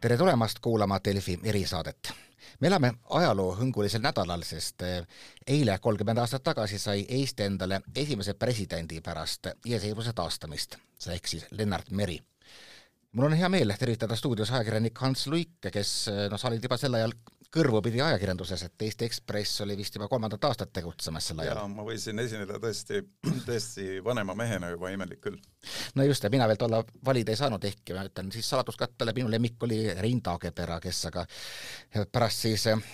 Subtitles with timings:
[0.00, 2.12] tere tulemast kuulama Delfi erisaadet.
[2.60, 5.06] me elame ajaloo hõngulisel nädalal, sest eh,
[5.46, 11.46] eile, kolmkümmend aastat tagasi, sai Eesti endale esimese presidendi pärast iseseisvuse taastamist, see ehk siis
[11.50, 12.20] Lennart Meri.
[13.12, 16.76] mul on hea meel tervitada stuudios ajakirjanik Hans Luike, kes eh, noh, sa olid juba
[16.76, 17.14] sel ajal
[17.54, 21.56] kõrvupidi ajakirjanduses, et Eesti Ekspress oli vist juba kolmandat aastat tegutsemas sel ajal.
[21.56, 23.00] jaa, ma võisin esineda tõesti,
[23.48, 25.38] tõesti vanema mehena juba, imelik küll.
[25.96, 29.32] no just, ja mina veel tollal valida ei saanud, ehkki ma ütlen siis saladuskattele, minu
[29.32, 31.24] lemmik oli Rein Taagepera, kes aga
[32.12, 32.88] pärast siis eh,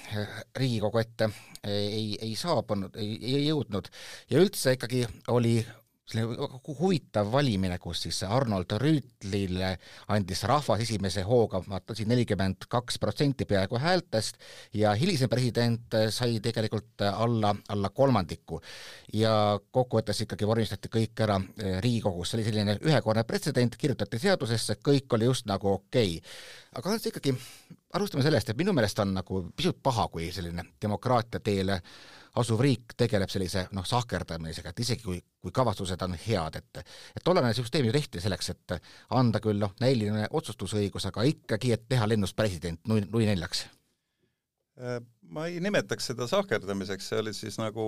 [0.57, 1.31] Riigikogu ette
[1.65, 3.91] ei, ei saabunud, ei, ei jõudnud
[4.31, 5.03] ja üldse ikkagi
[5.35, 5.59] oli
[6.05, 9.71] selline huvitav valimine, kus siis Arnold Rüütlile
[10.13, 14.37] andis rahvas esimese hooga, vaatasin, nelikümmend kaks protsenti peaaegu häältest
[14.77, 18.61] ja hilisem president sai tegelikult alla, alla kolmandiku.
[19.13, 24.77] ja kokkuvõttes ikkagi vormistati kõik ära eh, Riigikogus, see oli selline ühekordne pretsedent, kirjutati seadusesse,
[24.85, 26.35] kõik oli just nagu okei okay.
[26.75, 27.33] aga Hans, ikkagi
[27.95, 31.81] alustame sellest, et minu meelest on nagu pisut paha, kui selline demokraatia teele
[32.41, 37.23] asuv riik tegeleb sellise noh, sahkerdamisega, et isegi kui, kui kavatsused on head, et et
[37.25, 38.77] tollane süsteem ju tehti selleks, et
[39.15, 43.67] anda küll noh, näiline otsustusõigus, aga ikkagi, et teha lennust president nui, nui neljaks.
[44.81, 44.99] Äh,
[45.31, 47.87] ma ei nimetaks seda sahkerdamiseks, see oli siis nagu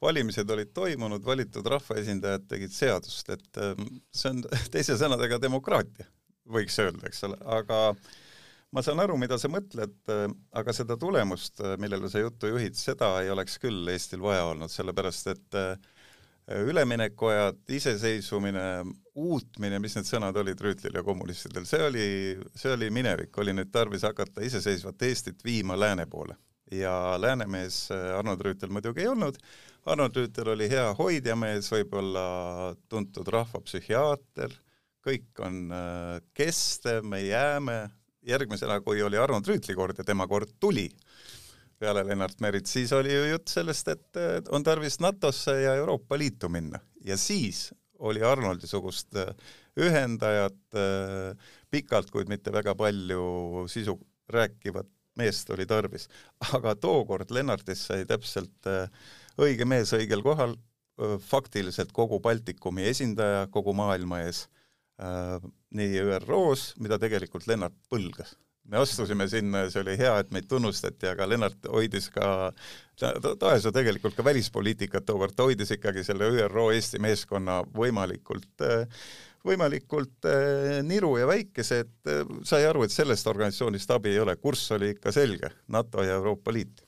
[0.00, 4.42] valimised olid toimunud, valitud rahvaesindajad tegid seadust, et ähm, see on
[4.74, 6.08] teise sõnadega demokraatia,
[6.48, 8.18] võiks öelda, eks ole, aga äh,
[8.70, 10.26] ma saan aru, mida sa mõtled, äh,
[10.60, 14.70] aga seda tulemust, äh, millele sa juttu juhid, seda ei oleks küll Eestil vaja olnud,
[14.70, 15.72] sellepärast et äh,
[16.50, 18.64] üleminekuajad, iseseisvumine,
[19.20, 22.06] uutmine, mis need sõnad olid Rüütlil ja kommunistidel, see oli,
[22.58, 26.38] see oli minevik, oli nüüd tarvis hakata iseseisvat Eestit viima lääne poole.
[26.70, 29.38] ja läänemees Arnold Rüütel muidugi ei olnud,
[29.90, 34.54] Arnold Rüütel oli hea hoidjamees, võib-olla tuntud rahvapsühhiaater,
[35.02, 35.72] kõik on
[36.34, 37.78] kestev, me jääme,
[38.30, 40.88] järgmisena, kui oli Arnold Rüütli kord ja tema kord tuli
[41.80, 46.50] peale Lennart Merit, siis oli ju jutt sellest, et on tarvis NATO-sse ja Euroopa Liitu
[46.52, 49.34] minna ja siis oli Arnoldi-sugust äh,
[49.80, 51.36] ühendajat äh,
[51.70, 53.98] pikalt, kuid mitte väga palju sisu
[54.30, 54.88] rääkivat
[55.18, 56.08] meest oli tarvis.
[56.56, 58.88] aga tookord Lennartist sai täpselt äh,
[59.40, 60.56] õige mees õigel kohal,
[61.24, 64.42] faktiliselt kogu Baltikumi esindaja kogu maailma ees
[65.00, 68.36] nii ÜRO-s, mida tegelikult Lennart põlgas.
[68.70, 72.52] me astusime sinna ja see oli hea, et meid tunnustati, aga Lennart hoidis ka,
[73.00, 77.62] ta, ta, ajas ju tegelikult ka välispoliitikat tookord, ta hoidis ikkagi selle ÜRO Eesti meeskonna
[77.74, 78.68] võimalikult
[79.46, 84.36] võimalikult äh, niru ja väikese, et äh, sai aru, et sellest organisatsioonist abi ei ole,
[84.36, 86.84] kurss oli ikka selge, NATO ja Euroopa Liit.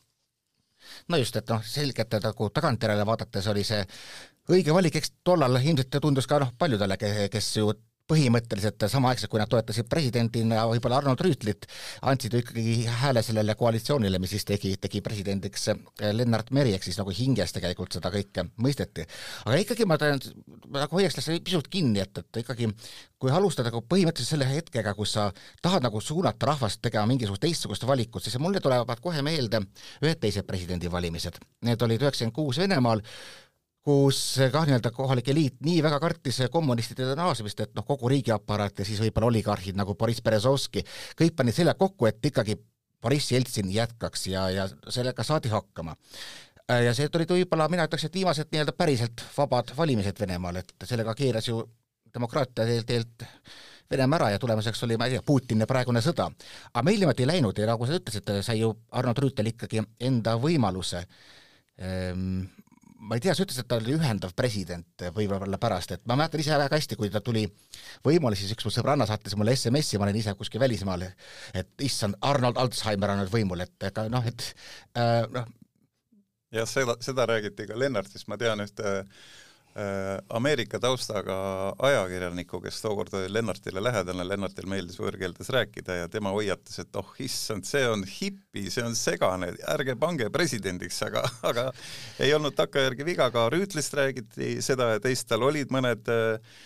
[1.08, 3.80] No just, et noh, selgelt nagu tagantjärele vaadates oli see
[4.50, 6.98] õige valik, eks tollal ilmselt tundus ka noh, paljudele,
[7.30, 7.70] kes ju
[8.12, 11.68] põhimõtteliselt samaaegselt, kui nad toetasid presidendina võib-olla Arnold Rüütlit,
[12.08, 16.86] andsid ju ikkagi hääle sellele koalitsioonile, mis siis tegi, tegi presidendiks eh, Lennart Meri, ehk
[16.86, 19.06] siis nagu hinges tegelikult seda kõike mõisteti.
[19.46, 20.20] aga ikkagi ma teen,
[20.72, 22.70] nagu hoiaks sellest pisut kinni, et, et ikkagi
[23.22, 25.28] kui alustada nagu põhimõtteliselt selle hetkega, kus sa
[25.62, 29.62] tahad nagu suunata rahvast tegema mingisugust teistsugust valikut, siis mulle tulevad kohe meelde
[30.02, 31.38] ühed teised presidendivalimised.
[31.68, 33.04] Need olid üheksakümmend kuus Venemaal,
[33.82, 34.18] kus
[34.54, 39.00] kah nii-öelda kohalik eliit nii väga kartis kommunistide naasmist, et noh, kogu riigiaparaat ja siis
[39.02, 40.84] võib-olla oligarhid nagu Boriss Berezovski,
[41.18, 42.56] kõik panid seljad kokku, et ikkagi
[43.02, 45.96] Boriss Jeltsin jätkaks ja, ja sellega saadi hakkama.
[46.86, 51.14] ja see olid võib-olla, mina ütleks, et viimased nii-öelda päriselt vabad valimised Venemaal, et sellega
[51.18, 51.64] keeras ju
[52.14, 53.28] demokraatia teelt, teelt
[53.92, 56.30] Venemaa ära ja tulemuseks oli, ma ei tea, Putini praegune sõda.
[56.72, 60.38] aga meil niimoodi ei läinud ja nagu sa ütlesid, sai ju Arnold Rüütel ikkagi enda
[60.40, 61.02] võimaluse
[61.76, 62.44] ehm,
[63.02, 66.42] ma ei tea, sa ütlesid, et ta oli ühendav president võib-olla pärast, et ma mäletan
[66.42, 67.44] ise väga hästi, kui ta tuli
[68.06, 71.08] võimule, siis üks mu sõbranna saatis mulle SMS-i, ma olin ise kuskil välismaal,
[71.58, 74.46] et issand, Arnold Alzheimer on nüüd võimul, et ega noh, et
[74.98, 75.50] äh, noh.
[76.54, 79.24] jah, seda, seda räägiti ka Lennartist, ma tean ühte äh,
[80.28, 81.34] Ameerika taustaga
[81.80, 87.14] ajakirjaniku, kes tookord oli Lennartile lähedane, Lennartil meeldis võõrkeeltes rääkida ja tema hoiatas, et oh
[87.24, 91.66] issand, see on hipi, see on segane, ärge pange presidendiks, aga, aga
[92.20, 96.60] ei olnud takkajärgi viga, ka Rüütlist räägiti seda ja teist, tal olid mõned äh,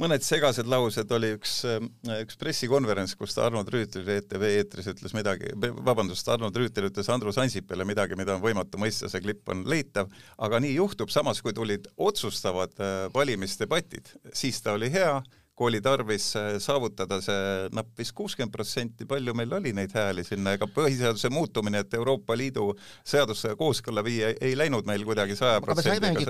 [0.00, 1.78] mõned segased laused, oli üks, äh,
[2.24, 7.38] üks pressikonverents, kus ta Arnold Rüütel ETV eetris ütles midagi, vabandust, Arnold Rüütel ütles Andrus
[7.42, 11.54] Ansipile midagi, mida on võimatu mõista, see klipp on leitav, aga nii juhtub, samas kui
[11.56, 15.18] tulid otsustavad äh, valimisdebatid, siis ta oli hea,
[15.54, 20.24] kui oli tarvis äh, saavutada see napp vist kuuskümmend protsenti, palju meil oli neid hääli
[20.26, 22.72] sinna, ega põhiseaduse muutumine, et Euroopa Liidu
[23.06, 26.24] seadusega kooskõlla viia, ei läinud meil kuidagi saja protsendiga.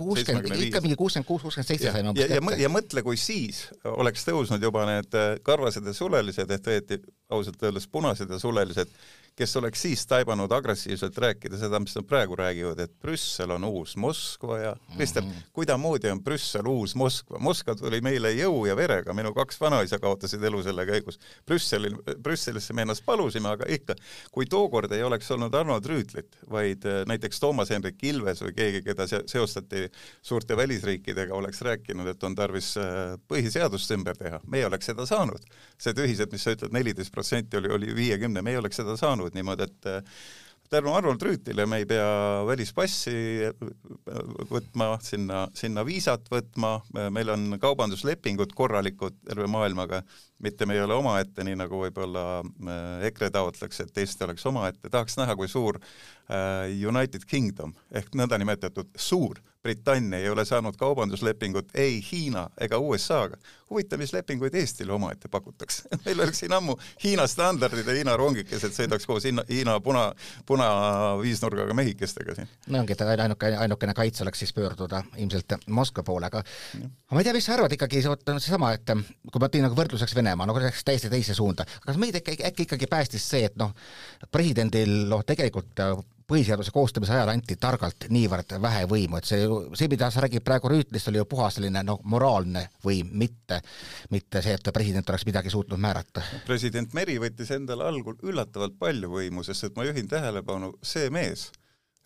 [0.69, 2.61] ikka mingi kuuskümmend kuus, kuuskümmend seitse saime umbes kätte.
[2.61, 7.01] ja, mõtle, kui siis oleks tõusnud juba need äh, karvased ja sulelised, ehk õieti
[7.33, 8.93] ausalt öeldes punased ja sulelised,
[9.37, 13.97] kes oleks siis taibanud agressiivselt rääkida seda, mis nad praegu räägivad, et Brüssel on uus
[13.97, 17.39] Moskva ja Krister mm -hmm., kuidamoodi on Brüssel uus Moskva?
[17.39, 21.19] Moskva tuli meile jõu ja verega, minu kaks vanaisa kaotasid elu selle käigus.
[21.47, 23.95] Brüsselil, Brüsselisse me ennast palusime, aga ikka,
[24.31, 28.83] kui tookord ei oleks olnud Arnold Rüütlit, vaid äh, näiteks Toomas Hendrik Ilves või keegi,
[28.83, 29.91] keda seostati
[30.23, 35.43] suurte välisriikidega, oleks rääkinud, et on tarvis äh, põhiseadust ümber teha, meie oleks seda saanud.
[35.79, 39.24] see tühised, mis sa ütled, neliteist protsenti oli, oli viiekümne, me ei oleks seda saanud
[39.25, 40.03] saanud niimoodi, et äh,
[40.71, 43.17] tänu Arnold Rüütile me ei pea välispassi
[43.49, 43.55] äh,
[44.51, 46.81] võtma, sinna, sinna viisat võtma,
[47.11, 50.03] meil on kaubanduslepingud korralikud terve maailmaga,
[50.43, 54.91] mitte me ei ole omaette, nii nagu võib-olla äh, EKRE taotleks, et Eesti oleks omaette,
[54.91, 55.81] tahaks näha, kui suur
[56.89, 63.37] United Kingdom ehk nõndanimetatud suur Britannia ei ole saanud kaubanduslepingut ei Hiina ega USA-ga.
[63.71, 68.77] huvitav, mis lepinguid Eestile omaette pakutakse meil oleks siin ammu Hiina standardid ja Hiina rongikesed
[68.77, 70.03] sõidaks koos Hiina, Hiina puna,
[70.47, 70.67] puna
[71.21, 72.51] viisnurgaga mehikestega siin.
[72.67, 77.21] no ongi, et ainuke, ainukene kaitse oleks siis pöörduda ilmselt Moskva poole, aga aga ma
[77.21, 78.95] ei tea, mis sa arvad ikkagi, seesama, et
[79.33, 82.65] kui ma tõin nagu võrdluseks Venemaa, nagu läks täiesti teise suunda, kas meid äkki, äkki
[82.65, 83.75] ikkagi päästis see, et noh,
[84.33, 85.83] presidendil noh, tegelikult
[86.25, 89.45] põhiseaduse koostamise ajal anti targalt niivõrd vähe võimu, et see
[89.77, 93.61] see, mida sa räägid praegu Rüütlist, oli ju puhas selline noh, moraalne võim, mitte,
[94.15, 96.25] mitte see, et president oleks midagi suutnud määrata.
[96.49, 101.51] president Meri võttis endale algul üllatavalt palju võimu, sest et ma juhin tähelepanu, see mees,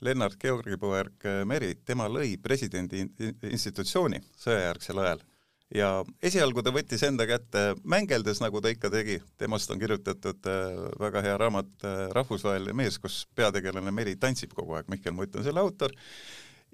[0.03, 3.07] Lennart Georgi poeg Meri, tema lõi presidendi
[3.55, 5.27] institutsiooni sõjajärgsel ajal
[5.75, 5.89] ja
[6.25, 11.23] esialgu ta võttis enda kätte mängeldes, nagu ta ikka tegi, temast on kirjutatud äh, väga
[11.25, 15.61] hea raamat äh, Rahvusvaheline mees, kus peategelane Meri tantsib kogu aeg, Mihkel Mutt on selle
[15.61, 15.95] autor,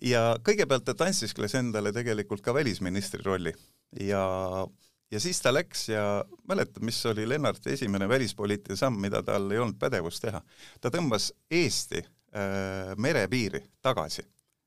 [0.03, 3.55] ja kõigepealt ta tantsiskles endale tegelikult ka välisministri rolli.
[4.01, 4.25] Ja
[5.13, 9.61] ja siis ta läks ja mäletad, mis oli Lennarti esimene välispoliitiline samm, mida tal ei
[9.63, 10.41] olnud pädevust teha?
[10.81, 14.25] ta tõmbas Eesti äh, merepiiri tagasi,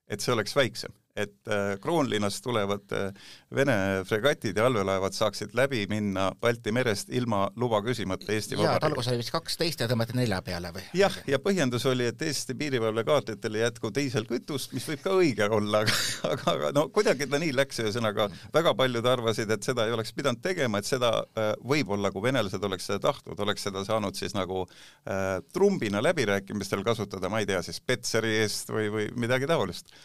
[0.07, 3.09] et see oleks väiksem et äh, Kroonlinnast tulevad äh,
[3.55, 8.87] Vene fregatid ja allveelaevad saaksid läbi minna Balti merest ilma luba küsimata Eesti Vabariigis.
[8.89, 10.83] alguses oli vist kaksteist ja tõmmati nelja peale või?
[10.97, 15.81] jah, ja põhjendus oli, et Eesti piirivalvekaartlitel ei jätku diiselkütust, mis võib ka õige olla,
[15.85, 15.97] aga,
[16.33, 20.13] aga, aga no kuidagi ta nii läks, ühesõnaga väga paljud arvasid, et seda ei oleks
[20.17, 24.37] pidanud tegema, et seda äh, võib-olla, kui venelased oleks seda tahtnud, oleks seda saanud siis
[24.37, 29.95] nagu äh, trumbina läbirääkimistel kasutada, ma ei tea, siis Petseri eest või, või midagi taolist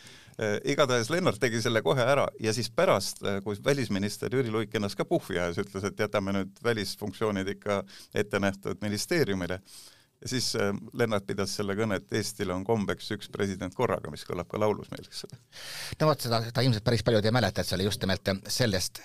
[0.64, 4.96] igatahes Lennart tegi selle kohe ära ja siis pärast, äh, kui välisminister Jüri Luik ennast
[4.96, 7.82] ka puhvi ajas, ütles, et jätame nüüd välisfunktsioonid ikka
[8.14, 9.60] ette nähtud ministeeriumile,
[10.22, 14.24] ja siis äh, Lennart pidas selle kõne, et Eestil on kombeks üks president korraga, mis
[14.28, 15.40] kõlab ka laulus meil, eks ole.
[16.00, 19.02] no vot, seda, seda ilmselt päris paljud ei mäleta, et see oli just nimelt sellest,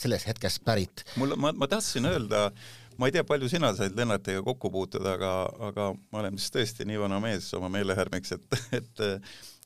[0.00, 1.06] sellest hetkest pärit.
[1.20, 2.48] mul, ma, ma tahtsin öelda,
[2.98, 5.34] ma ei tea, palju sina said Lennartiga kokku puutuda, aga,
[5.70, 9.04] aga ma olen vist tõesti nii vana mees oma meelehärmiks, et, et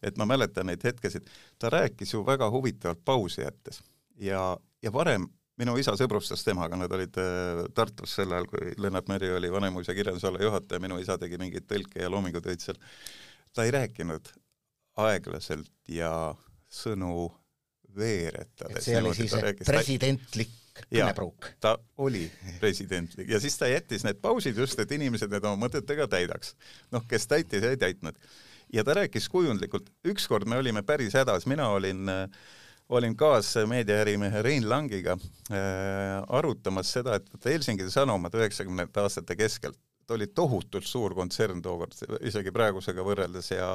[0.02, 1.26] et ma mäletan neid hetkesid,
[1.58, 3.82] ta rääkis ju väga huvitavalt pausi jättes
[4.20, 5.28] ja, ja varem
[5.58, 9.94] minu isa sõbrustas temaga, nad olid äh, Tartus sel ajal, kui Lennart Meri oli Vanemuise
[9.96, 12.78] kirjandusala juhataja, minu isa tegi mingeid tõlke ja loomingutöid seal.
[13.54, 14.30] ta ei rääkinud
[15.02, 16.12] aeglaselt ja
[16.70, 17.28] sõnu
[17.96, 18.84] veeretades.
[18.84, 19.34] see oli siis
[19.66, 21.52] presidentlik kõnepruuk.
[21.61, 22.26] ta oli
[22.61, 26.54] presidentlik ja siis ta jättis need pausid just, et inimesed need oma mõtetega täidaks.
[26.94, 28.18] noh, kes täitis, ei täitnud
[28.72, 32.26] ja ta rääkis kujundlikult, ükskord me olime päris hädas, mina olin äh,
[32.88, 35.58] olin kaasmeediaärimehe Rein Langiga äh,
[36.28, 42.52] arutamas seda, et Helsingi Sanomat üheksakümnendate aastate keskel, ta oli tohutult suur kontsern tookord, isegi
[42.54, 43.68] praegusega võrreldes ja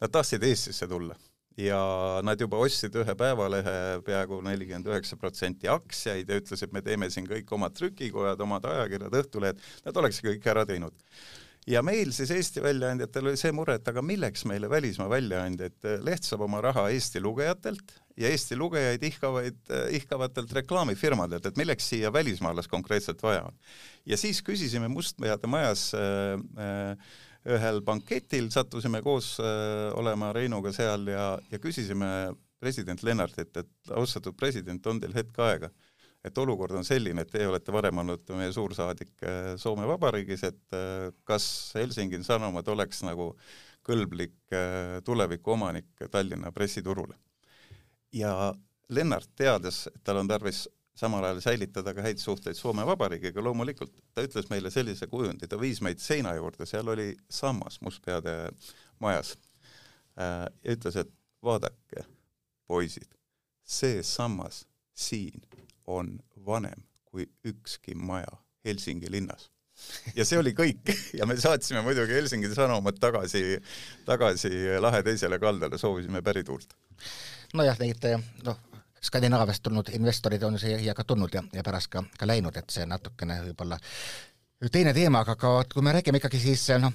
[0.00, 1.16] nad tahtsid Eestisse tulla.
[1.54, 1.78] ja
[2.26, 7.28] nad juba ostsid ühe päevalehe peaaegu nelikümmend üheksa protsenti aktsiaid ja ütlesid, me teeme siin
[7.30, 10.96] kõik omad trükikojad, omad ajakirjad, Õhtulehed, nad oleks kõik ära teinud
[11.66, 16.26] ja meil siis Eesti väljaandjatel oli see mure, et aga milleks meile välismaa väljaandjaid, leht
[16.28, 19.60] saab oma raha Eesti lugejatelt ja Eesti lugejaid ihkavaid,
[19.96, 23.56] ihkavatelt reklaamifirmadelt, et milleks siia välismaalast konkreetselt vaja on.
[24.06, 31.08] ja siis küsisime Mustpeade majas äh, äh, ühel banketil, sattusime koos äh, olema Reinuga seal
[31.08, 35.68] ja, ja küsisime president Lennartit, et austatud president, on teil hetk aega
[36.24, 40.76] et olukord on selline, et teie olete varem olnud meie suursaadik äh, Soome Vabariigis, et
[40.76, 43.34] äh, kas Helsingin Sanomat oleks nagu
[43.84, 47.18] kõlblik äh, tulevikuomanik Tallinna pressiturule.
[48.12, 48.54] ja
[48.88, 53.92] Lennart, teades, et tal on tarvis samal ajal säilitada ka häid suhteid Soome Vabariigiga, loomulikult
[54.14, 58.36] ta ütles meile sellise kujundi, ta viis meid seina juurde, seal oli sammas Mustpeade
[59.02, 59.34] majas
[60.14, 61.10] ja ütles, et
[61.42, 62.04] vaadake,
[62.70, 63.10] poisid,
[63.66, 64.62] see sammas
[64.94, 65.42] siin
[65.86, 69.50] on vanem kui ükski maja Helsingi linnas.
[70.16, 70.90] Ja see oli kõik.
[71.18, 73.58] Ja me saatsime muidugi Helsingi Sanomat tagasi,
[74.06, 74.50] tagasi
[74.80, 76.74] lahe teisele kaldale, soovisime pärituult.
[77.54, 78.06] nojah, neid
[78.42, 78.58] noh,
[79.04, 82.86] Skandinaaviast tulnud investorid on siia ka tulnud ja, ja pärast ka, ka läinud, et see
[82.88, 83.78] natukene võib-olla
[84.72, 86.92] teine teema, aga ka kui me räägime ikkagi siis noh,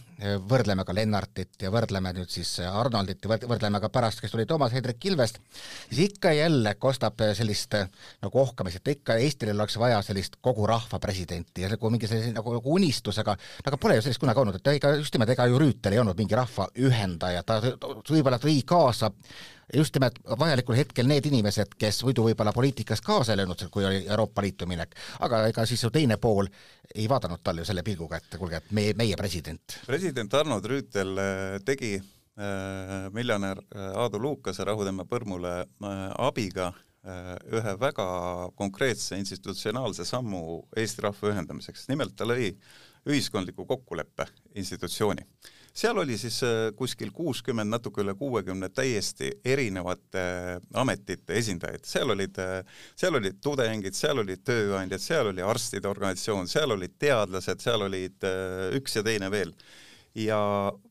[0.50, 4.74] võrdleme ka Lennartit ja võrdleme nüüd siis Arnoldit ja võrdleme ka pärast, kes tuli Toomas
[4.74, 5.42] Hendrik Ilvest,
[5.89, 7.75] siis ikka jälle kostab sellist
[8.24, 12.34] nagu ohkamist, et ikka Eestil oleks vaja sellist kogu rahva presidenti ja nagu mingi sellise
[12.34, 13.36] nagu, nagu unistus, aga
[13.66, 16.18] aga pole ju sellist kunagi olnud, et ega just nimelt, ega ju Rüütel ei olnud
[16.18, 19.12] mingi rahva ühendaja, ta võib-olla tõi kaasa
[19.74, 24.02] just nimelt vajalikul hetkel need inimesed, kes muidu võib-olla poliitikas kaasa ei löönud, kui oli
[24.08, 24.96] Euroopa Liitu minek,
[25.26, 26.50] aga ega siis ju teine pool
[26.96, 29.80] ei vaadanud talle selle pilguga, et kuulge, et meie, meie president.
[29.86, 37.36] president Arnold Rüütel äh, tegi äh, miljonär äh, Aadu Luukase Rahutemma põrmule äh, abiga äh,
[37.54, 38.10] ühe väga
[38.58, 42.56] konkreetse institutsionaalse sammu Eesti rahva ühendamiseks, nimelt ta lõi
[43.10, 44.26] ühiskondliku kokkuleppe
[44.60, 45.24] institutsiooni
[45.74, 52.16] seal oli siis äh, kuskil kuuskümmend, natuke üle kuuekümne täiesti erinevate äh, ametite esindajaid, seal
[52.16, 57.64] olid, äh, seal olid tudengid, seal olid tööandjad, seal oli arstide organisatsioon, seal olid teadlased,
[57.64, 58.28] seal olid
[58.78, 59.54] üks ja teine veel
[60.18, 60.40] ja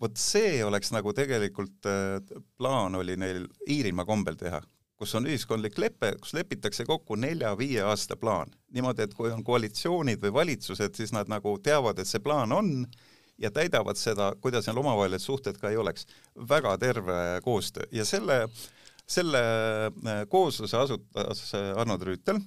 [0.01, 1.87] vot see oleks nagu tegelikult
[2.57, 4.61] plaan oli neil Iirimaa kombel teha,
[4.99, 8.51] kus on ühiskondlik lepe, kus lepitakse kokku nelja-viie aasta plaan.
[8.73, 12.73] niimoodi, et kui on koalitsioonid või valitsused, siis nad nagu teavad, et see plaan on
[13.39, 16.07] ja täidavad seda, kuidas neil omavahelised suhted ka ei oleks.
[16.49, 18.49] väga terve koostöö ja selle,
[19.07, 19.43] selle
[19.87, 22.41] äh, koosluse asutas äh, Arnold Rüütel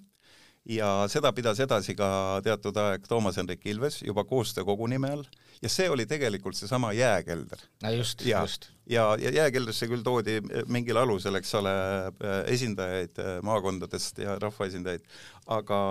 [0.66, 5.26] ja seda pidas edasi ka teatud aeg Toomas Hendrik Ilves juba koostöökogu nime all
[5.62, 7.60] ja see oli tegelikult seesama jääkelder.
[7.84, 8.70] no just, just.
[8.86, 11.76] ja, ja jääkeldrisse küll toodi mingil alusel, eks ole,
[12.08, 15.06] äh, esindajaid maakondadest ja rahvaesindajaid,
[15.48, 15.82] aga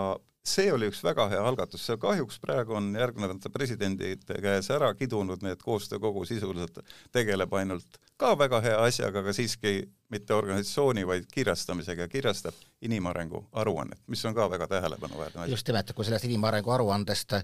[0.46, 5.42] see oli üks väga hea algatus, see kahjuks praegu on järgnevate presidendide käes ära kidunud,
[5.44, 6.80] nii et koostöökogu sisuliselt
[7.12, 9.82] tegeleb ainult ka väga hea asjaga, aga siiski
[10.12, 15.52] mitte organisatsiooni, vaid kirjastamisega ja kirjastab inimarengu aruannet, mis on ka väga tähelepanuväärne asi.
[15.52, 17.36] just nimelt, kui sellest inimarengu aruandest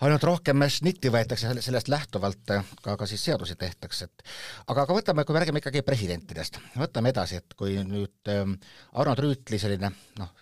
[0.00, 4.26] ainult rohkem šnitti võetakse, sellest lähtuvalt ka, ka siis seadusi tehtakse, et
[4.66, 8.58] aga, aga võtame, kui me räägime ikkagi presidentidest, võtame edasi, et kui nüüd ähm,
[8.92, 10.34] Arnold Rüütli selline noh,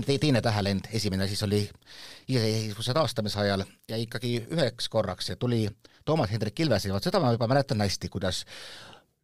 [0.00, 1.62] teine, teine tähelend, esimene siis oli
[2.28, 5.66] iseseisvuse taastamise ajal ja ikkagi üheks korraks ja tuli
[6.04, 8.44] Toomas Hendrik Ilves ja vot seda ma juba mäletan hästi, kuidas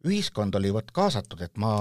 [0.07, 1.73] ühiskond oli vot kaasatud, et ma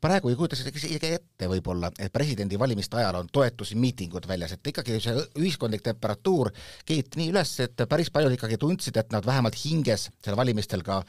[0.00, 4.96] praegu ei kujuta seda isegi ette võib-olla, et presidendivalimiste ajal on toetusmiitingud väljas, et ikkagi
[5.04, 6.52] see ühiskondlik temperatuur
[6.88, 11.02] keeti nii üles, et päris paljud ikkagi tundsid, et nad vähemalt hinges seal valimistel ka,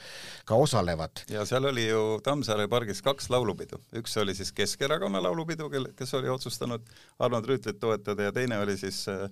[0.46, 1.24] ka osalevad.
[1.32, 6.16] ja seal oli ju Tammsaare pargis kaks laulupidu, üks oli siis Keskerakonna laulupidu, kel, kes
[6.20, 6.84] oli otsustanud
[7.20, 9.30] Arnold Rüütlit toetada ja teine oli siis äh,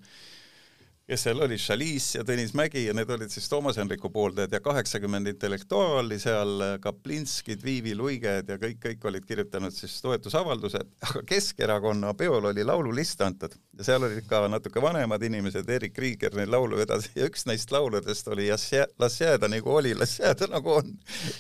[1.10, 4.60] kes seal oli, Chalice ja Tõnis Mägi ja need olid siis Toomas Hendriku pooldajad ja
[4.62, 12.14] kaheksakümmend intellektuaali seal, Kaplinskid, Viivi Luiged ja kõik, kõik olid kirjutanud siis toetusavalduse, aga Keskerakonna
[12.18, 16.78] peol oli laululist antud ja seal olid ka natuke vanemad inimesed, Erik Riiger neid laulu
[16.78, 18.52] vedas ja üks neist lauludest oli
[19.00, 20.92] Las jääda nagu oli, las jääda nagu on.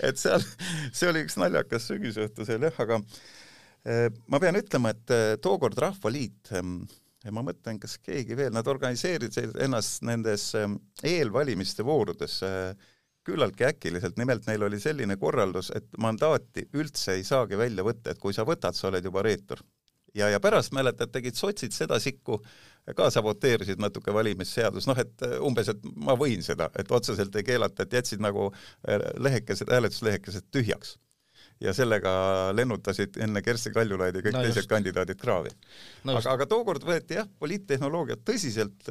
[0.01, 0.41] et seal,
[0.89, 2.97] see oli üks naljakas sügisõhtu seal jah, aga
[3.85, 6.81] eh, ma pean ütlema, et eh, tookord Rahvaliit ehm,
[7.23, 12.71] ja ma mõtlen, kas keegi veel, nad organiseerisid ennast nendes ähm, eelvalimiste voorudes äh,
[13.27, 18.21] küllaltki äkiliselt, nimelt neil oli selline korraldus, et mandaati üldse ei saagi välja võtta, et
[18.21, 19.61] kui sa võtad, sa oled juba reetur.
[20.15, 22.39] ja, ja pärast mäletad, tegid sotsid seda sikku,
[22.95, 27.43] ka saboteerisid natuke valimisseadust, noh et äh, umbes, et ma võin seda, et otseselt ei
[27.43, 30.97] keelata, et jätsid nagu äh, lehekesed, hääletuslehekesed tühjaks
[31.59, 32.11] ja sellega
[32.55, 34.71] lennutasid enne Kersti Kaljulaidi kõik no teised just.
[34.71, 35.51] kandidaadid kraavi
[36.07, 36.15] no.
[36.15, 38.89] aga, aga tookord võeti jah, poliittehnoloogiat tõsiselt,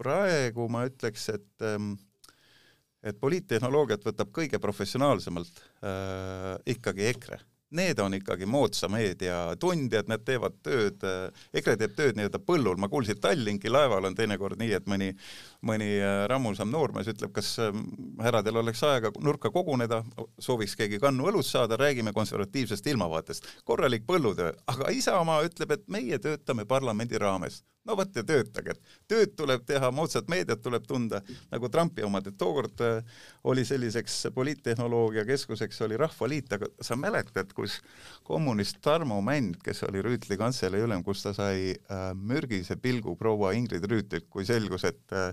[0.00, 1.94] praegu ma ütleks, et ähm,
[3.04, 7.40] et poliittehnoloogiat võtab kõige professionaalsemalt äh, ikkagi EKRE
[7.70, 11.02] need on ikkagi moodsa meedia tundjad, need teevad tööd,
[11.56, 15.10] EKRE teeb tööd nii-öelda põllul, ma kuulsin, Tallinki laeval on teinekord nii, et mõni,
[15.66, 17.84] mõni äh, rammusam noormees ütleb, kas ähm,
[18.22, 20.02] härradel oleks aega nurka koguneda,
[20.38, 23.50] sooviks keegi kannu õlut saada, räägime konservatiivsest ilmavaatest.
[23.64, 27.62] korralik põllutöö, aga Isamaa ütleb, et meie töötame parlamendi raames.
[27.84, 31.20] No vot ja töötage, et tööd tuleb teha, moodsat meediat tuleb tunda,
[31.52, 33.18] nagu Trumpi omad, et tookord äh,
[33.50, 37.80] oli selliseks poliittehnoloogia keskuseks oli Rahvaliit, aga sa mäletad, kus
[38.24, 43.52] kommunist Tarmo Mänd, kes oli Rüütli kantselei ülem, kus ta sai äh, mürgise pilgu proua
[43.58, 45.32] Ingrid Rüütlilt, kui selgus, et äh,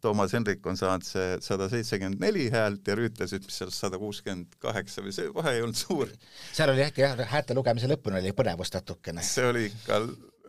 [0.00, 2.96] Toomas Hendrik on saanud see sada seitsekümmend neli häält ja
[3.28, 6.08] siis, mis seal sada kuuskümmend kaheksa või see vahe ei olnud suur.
[6.56, 9.26] seal oli jah, häälte lugemise lõpuni oli põnevust natukene.
[9.26, 10.00] see oli ikka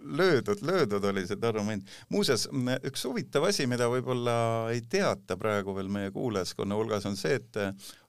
[0.02, 1.88] löödud, löödud oli see argument.
[2.10, 2.48] muuseas,
[2.86, 4.36] üks huvitav asi, mida võib-olla
[4.74, 7.60] ei teata praegu veel meie kuulajaskonna hulgas, on see, et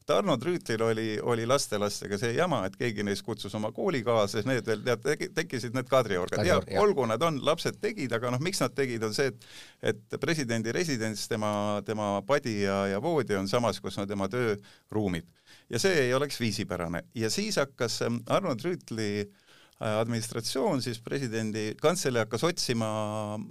[0.01, 4.67] et Arnold Rüütlil oli, oli lastelastega see jama, et keegi neist kutsus oma koolikaaslasi, need
[4.67, 8.75] veel tead, tekkisid need kadriorgad ja olgu nad on, lapsed tegid, aga noh, miks nad
[8.75, 9.47] tegid, on see, et
[9.93, 11.53] et presidendi residents, tema,
[11.87, 15.29] tema padi ja, ja voodi on samas, kus on tema tööruumid.
[15.71, 19.50] ja see ei oleks viisipärane ja siis hakkas Arnold Rüütli äh, Äh,
[19.81, 22.89] administratsioon, siis presidendi kantselei hakkas otsima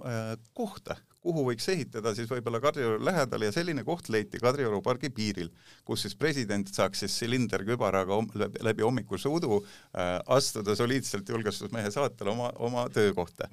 [0.06, 5.10] äh, kohta, kuhu võiks ehitada siis võib-olla Kadrioru lähedal ja selline koht leiti Kadrioru pargi
[5.10, 5.50] piiril,
[5.84, 12.30] kus siis president saaks siis silinderkübaraga läbi, läbi hommikuse udu äh, astuda soliidselt julgestusmehe saatel
[12.32, 13.50] oma, oma töökohta.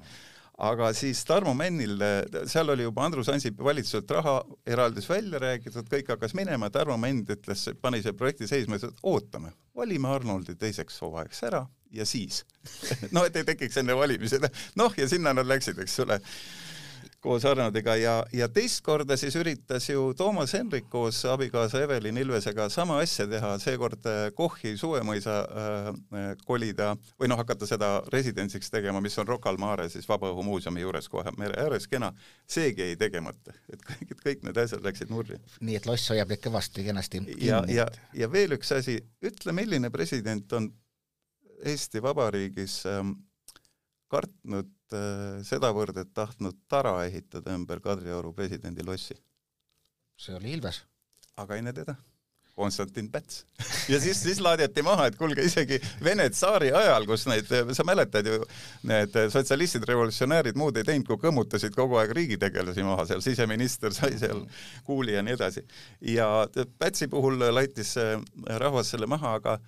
[0.58, 2.00] Aga siis Tarmo Männil,
[2.50, 7.30] seal oli juba Andrus Ansipi valitsuselt raha eraldis välja räägitud, kõik hakkas minema, Tarmo Mänd
[7.30, 12.44] ütles, pani selle projekti seisma, ütles, et ootame, valime Arnoldi teiseks hooajaks ära ja siis?
[13.16, 14.40] No et ei tekiks enne valimisi,
[14.76, 16.22] noh ja sinna nad läksid, eks ole
[17.28, 22.70] koos Arnoldiga ja, ja teist korda siis üritas ju Toomas Hendrik koos abikaasa Evelin Ilvesega
[22.70, 28.72] sama asja teha, seekord äh, Kochi suvemõisa äh, äh, kolida või noh, hakata seda residentsiks
[28.74, 32.14] tegema, mis on Rocca al Mare siis Vabaõhumuuseumi juures kohe mere ääres, kena.
[32.48, 35.42] seegi jäi tegemata, et kõik, kõik need asjad läksid nurri.
[35.60, 39.92] nii et loss hoiab ikka kõvasti kenasti ja, ja, ja veel üks asi, ütle, milline
[39.92, 40.70] president on
[41.66, 43.14] Eesti Vabariigis ähm,
[44.12, 49.18] kartnud äh, sedavõrd, et tahtnud tara ehitada ümber Kadrioru presidendi lossi.
[50.18, 50.84] see oli Ilves.
[51.38, 51.96] aga enne teda
[52.58, 53.46] Konstantin Päts.
[53.92, 58.26] ja siis, siis laaditi maha, et kuulge, isegi Vene tsaari ajal, kus neid, sa mäletad
[58.26, 58.40] ju,
[58.90, 64.18] need sotsialistid, revolutsionäärid muud ei teinud, kui kõmmutasid kogu aeg riigitegelasi maha, seal siseminister sai
[64.18, 64.42] seal
[64.90, 65.66] kuuli ja nii edasi.
[66.16, 66.48] ja
[66.80, 67.94] Pätsi puhul laitis
[68.64, 69.60] rahvas selle maha, aga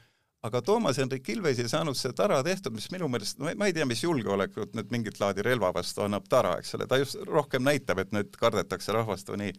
[0.48, 3.86] aga Toomas Hendrik Ilves ei saanud seda tara tehtud, mis minu meelest, ma ei tea,
[3.90, 8.00] mis julgeolekut nüüd mingit laadi relva vastu annab tara, eks ole, ta just rohkem näitab,
[8.04, 9.56] et nüüd kardetakse rahvast või nii.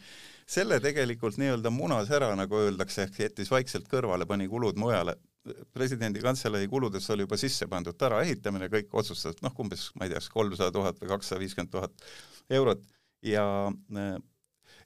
[0.51, 5.19] selle tegelikult nii-öelda munas ära, nagu öeldakse, ehk jättis vaikselt kõrvale, pani kulud mujale.
[5.73, 10.11] presidendi kantselei kuludesse oli juba sisse pandud tara ehitamine, kõik otsustasid, noh, umbes, ma ei
[10.13, 12.05] tea, kas kolmsada tuhat või kakssada viiskümmend tuhat
[12.51, 12.83] eurot
[13.23, 13.47] ja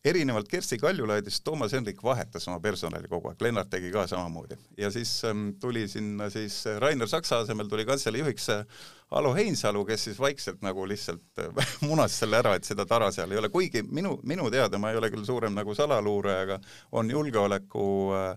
[0.05, 4.59] erinevalt Kersti Kaljulaidist Toomas Hendrik vahetas oma personali kogu aeg, Lennart tegi ka samamoodi.
[4.79, 8.67] ja siis ähm, tuli sinna siis äh, Rainer Saksa asemel tuli kantselei juhiks äh,
[9.11, 13.33] Alo Heinsalu, kes siis vaikselt nagu lihtsalt äh, munas selle ära, et seda tara seal
[13.33, 16.61] ei ole, kuigi minu, minu teada, ma ei ole küll suurem nagu salaluuraja, aga
[16.93, 17.87] on julgeoleku
[18.19, 18.35] äh,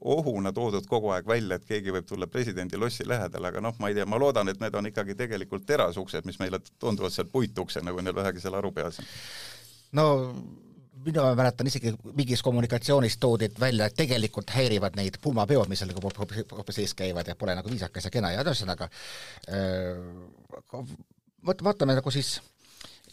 [0.00, 3.90] ohuna toodud kogu aeg välja, et keegi võib tulla presidendi lossi lähedale, aga noh, ma
[3.90, 7.90] ei tea, ma loodan, et need on ikkagi tegelikult terasuksed, mis meile tunduvad seal puituksena,
[7.90, 9.10] kui neil vähegi seal aru peas on
[9.98, 10.06] no
[11.04, 16.78] mina mäletan isegi mingis kommunikatsioonis toodi välja, et tegelikult häirivad neid pulmapeod, mis seal hoopis
[16.78, 18.88] ees käivad ja pole nagu viisakas ja kena ja ühesõnaga
[21.46, 22.36] vot vaatame nagu siis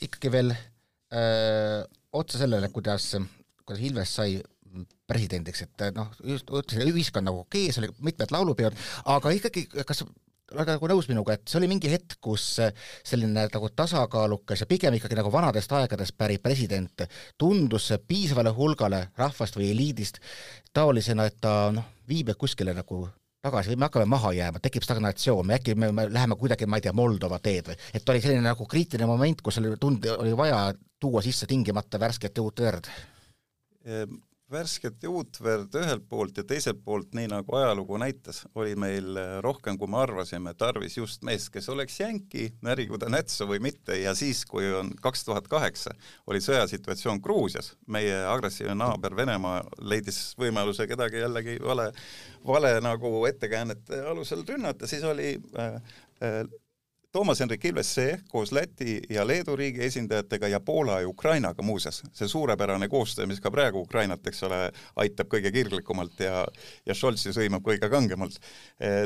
[0.05, 1.81] ikkagi veel öö,
[2.13, 3.11] otsa sellele, kuidas,
[3.65, 4.39] kuidas Ilves sai
[5.09, 8.77] presidendiks, et noh, just ütlesin, ühiskond nagu okei okay,, see oli mitmed laulupeod,
[9.09, 10.03] aga ikkagi, kas
[10.55, 12.45] väga nagu nõus minuga, et see oli mingi hetk, kus
[13.05, 17.05] selline nagu tasakaalukas ja pigem ikkagi nagu vanadest aegadest pärit president
[17.37, 20.19] tundus piisavale hulgale rahvast või eliidist
[20.73, 23.07] taolisena, et ta noh, viib kuskile nagu
[23.43, 26.79] tagasi või me hakkame maha jääma, tekib stagnatsioon, me äkki me, me läheme kuidagi, ma
[26.79, 30.33] ei tea, Moldova teed või, et oli selline nagu kriitiline moment, kus oli tund-, oli
[30.37, 30.65] vaja
[30.99, 32.89] tuua sisse tingimata värsket uut verd.
[33.85, 34.19] Ehm,
[34.51, 39.17] värsket ja uut verd ühelt poolt ja teiselt poolt, nii nagu ajalugu näitas, oli meil
[39.19, 43.61] eh, rohkem, kui me arvasime, tarvis just meest, kes oleks jänki, närigu ta nätsu või
[43.63, 45.93] mitte ja siis, kui on kaks tuhat kaheksa,
[46.27, 51.91] oli sõjasituatsioon Gruusias, meie agressiivne naaber Venemaa leidis võimaluse kedagi jällegi vale,
[52.47, 55.77] vale nagu ettekäänete alusel rünnata, siis oli äh,
[56.23, 56.41] äh,
[57.11, 57.95] Toomas Hendrik Ilves
[58.29, 63.41] koos Läti ja Leedu riigi esindajatega ja Poola ja Ukrainaga muuseas, see suurepärane koostöö, mis
[63.41, 64.59] ka praegu Ukrainat, eks ole,
[64.95, 66.43] aitab kõige kirglikumalt ja
[66.85, 68.37] ja Scholzi sõimab kõige kangemalt.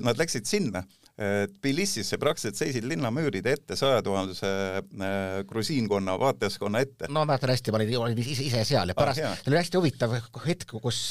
[0.03, 0.83] Nad läksid sinna,
[1.13, 7.05] Tbilisis sa praktiliselt seisid linnamüüride ette sajatuhandese äh, grusiinkonna, vaatajaskonna ette.
[7.05, 9.77] no ma mäletan hästi, ma olin, olin ise, seal ja pärast ah,, see oli hästi
[9.77, 10.15] huvitav
[10.47, 11.01] hetk, kus,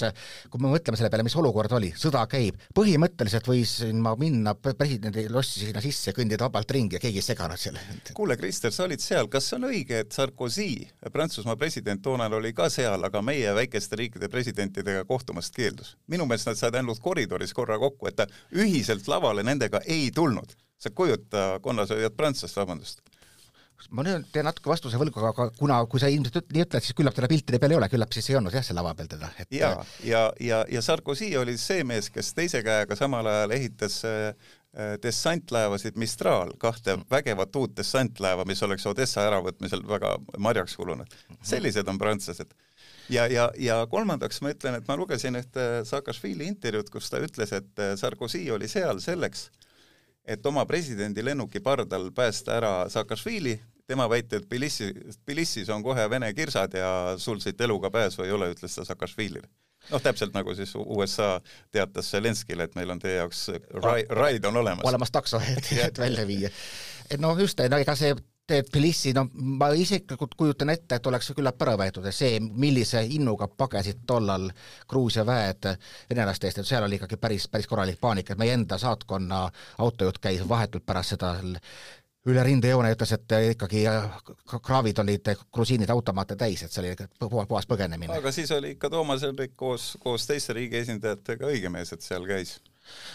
[0.51, 5.29] kui me mõtleme selle peale, mis olukord oli, sõda käib, põhimõtteliselt võisin ma minna presidendi
[5.31, 7.79] lossi sinna sisse, kõndida vabalt ringi ja keegi ei seganud seal.
[8.19, 12.67] kuule, Krister, sa olid seal, kas on õige, et Sarkozy, Prantsusmaa president toonal oli ka
[12.75, 15.95] seal, aga meie väikeste riikide presidentidega kohtumast keeldus?
[16.11, 20.59] minu meelest nad said ainult koridoris korra kokku, et ta ühiselt lavale nendega ei tulnud.
[20.83, 23.05] sa kujuta, konnasööjat prantslast, vabandust
[23.90, 26.96] ma nüüd teen natuke vastuse võlgu, aga kuna, kui sa ilmselt üt, nii ütled, siis
[26.96, 29.31] küllap teda piltide peal ei ole, küllap siis ei olnud jah, seal lava peal teda,
[29.42, 29.72] et ja,
[30.07, 34.50] ja, ja, ja Sarkozy oli see mees, kes teise käega samal ajal ehitas äh,
[35.02, 37.09] dessantlaevasid Mistral, kahte mm.
[37.12, 41.11] vägevat uut dessantlaeva, mis oleks Odessa äravõtmisel väga marjaks kulunud.
[41.28, 41.42] Mhm.
[41.44, 42.55] sellised on prantslased.
[43.12, 47.52] ja, ja, ja kolmandaks ma ütlen, et ma lugesin ühte Saakašvili intervjuud, kus ta ütles,
[47.52, 49.50] et Sarkozy oli seal selleks,
[50.25, 53.57] et oma presidendi lennuki pardal päästa ära Saakašvili,
[53.87, 58.53] tema väitel Tbilisi, Tbilisis on kohe Vene kirsad ja sul siit eluga pääsu ei ole,
[58.55, 59.49] ütles ta Saakašvilile.
[59.91, 63.49] noh, täpselt nagu siis USA teatas Zelenskile, et meil on teie jaoks
[63.83, 64.85] rai-, raid on olemas.
[64.87, 66.51] olemas takso, et, et välja viia.
[67.11, 68.15] et noh, just, no ega see
[68.46, 73.46] Tbilisi, no ma isiklikult kujutan ette, et oleks küllap ära võetud ja see, millise innuga
[73.46, 74.48] pagesid tollal
[74.90, 75.68] Gruusia väed
[76.11, 79.44] venelaste eest, et seal oli ikkagi päris, päris korralik paanika, et meie enda saatkonna
[79.87, 81.37] autojuht käis vahetult pärast seda
[82.26, 83.85] üle rindejoone ütles, et ikkagi
[84.50, 88.18] kraavid olid grusiinide automaate täis, et see oli puhas, puhas põgenemine.
[88.18, 92.26] aga siis oli ikka Toomas Hendrik koos, koos teiste riigi esindajatega õige mees, et seal
[92.26, 92.59] käis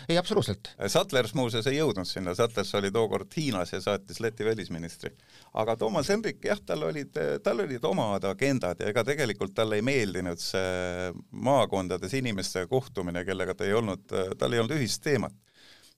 [0.09, 0.69] ei, absoluutselt.
[0.87, 5.11] Satlers muuseas ei jõudnud sinna, Satlers oli tookord Hiinas ja saatis Läti välisministri.
[5.53, 9.81] aga Toomas Hendrik, jah, tal olid, tal olid omad agendad ja ega tegelikult talle ei
[9.81, 15.35] meeldinud see maakondades inimestega kohtumine, kellega ta ei olnud, tal ei olnud ühist teemat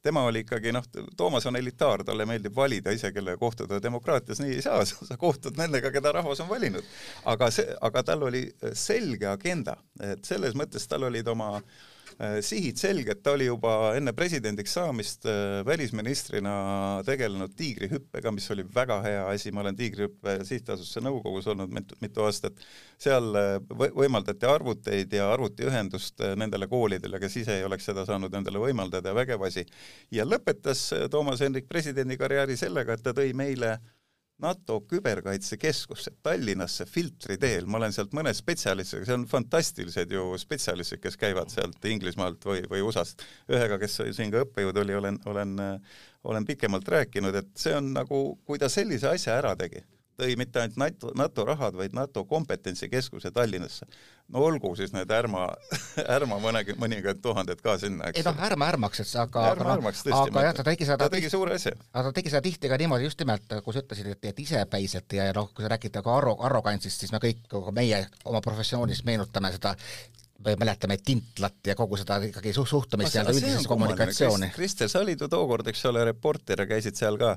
[0.01, 0.85] tema oli ikkagi noh,
[1.17, 5.59] Toomas on elitaar, talle meeldib valida ise, kellega kohtuda, demokraatias nii ei saa, sa kohtud
[5.59, 6.85] nendega, keda rahvas on valinud.
[7.25, 11.88] aga see, aga tal oli selge agenda, et selles mõttes tal olid oma Äh,
[12.43, 16.53] sihid selged, ta oli juba enne presidendiks saamist äh, välisministrina
[17.07, 22.25] tegelenud tiigrihüppega, mis oli väga hea asi, ma olen tiigrihüppe sihtasutuse nõukogus olnud mitu, mitu
[22.27, 22.59] aastat,
[22.99, 23.53] seal äh,
[23.95, 29.47] võimaldati arvuteid ja arvutiühendust nendele koolidele, kes ise ei oleks seda saanud endale võimaldada vägev
[29.47, 29.63] asi.
[30.11, 33.87] ja lõpetas Toomas Hendrik presidendi karjääri sellega, et ta tõi meile äh,
[34.39, 41.01] NATO küberkaitsekeskusse Tallinnasse filtri teel, ma olen sealt mõne spetsialistiga, see on fantastilised ju spetsialistid,
[41.03, 43.25] kes käivad sealt Inglismaalt või, või USA-st.
[43.51, 45.55] ühega, kes siin ka õppejõud oli, olen, olen,
[46.23, 49.83] olen pikemalt rääkinud, et see on nagu, kui ta sellise asja ära tegi
[50.19, 53.87] tõi mitte ainult NATO, NATO rahad, vaid NATO kompetentsikeskuse Tallinnasse.
[54.29, 55.47] no olgu siis need ärma,
[56.17, 58.21] ärma mõnegi, mõningad tuhanded ka sinna, eks.
[58.21, 60.19] ei noh, ärma ärmaks, et aga ärma ärmaks tõesti.
[60.27, 61.73] aga jah, ta tegi seda ta tegi suure asja.
[61.93, 65.17] aga ta tegi seda tihti ka niimoodi just nimelt, kui sa ütlesid, et, et isepäiselt
[65.17, 69.53] ja noh, kui sa räägid ka arro-, arrogantsist, siis me kõik, meie oma professioonis meenutame
[69.55, 69.75] seda
[70.45, 74.51] me mäletame Tintlat ja kogu seda ikkagi suhtumist nii-öelda üldisesse kommunikatsiooni.
[74.55, 77.33] Kristel, sa olid ju tookord, eks ole, reporter ja käisid seal ka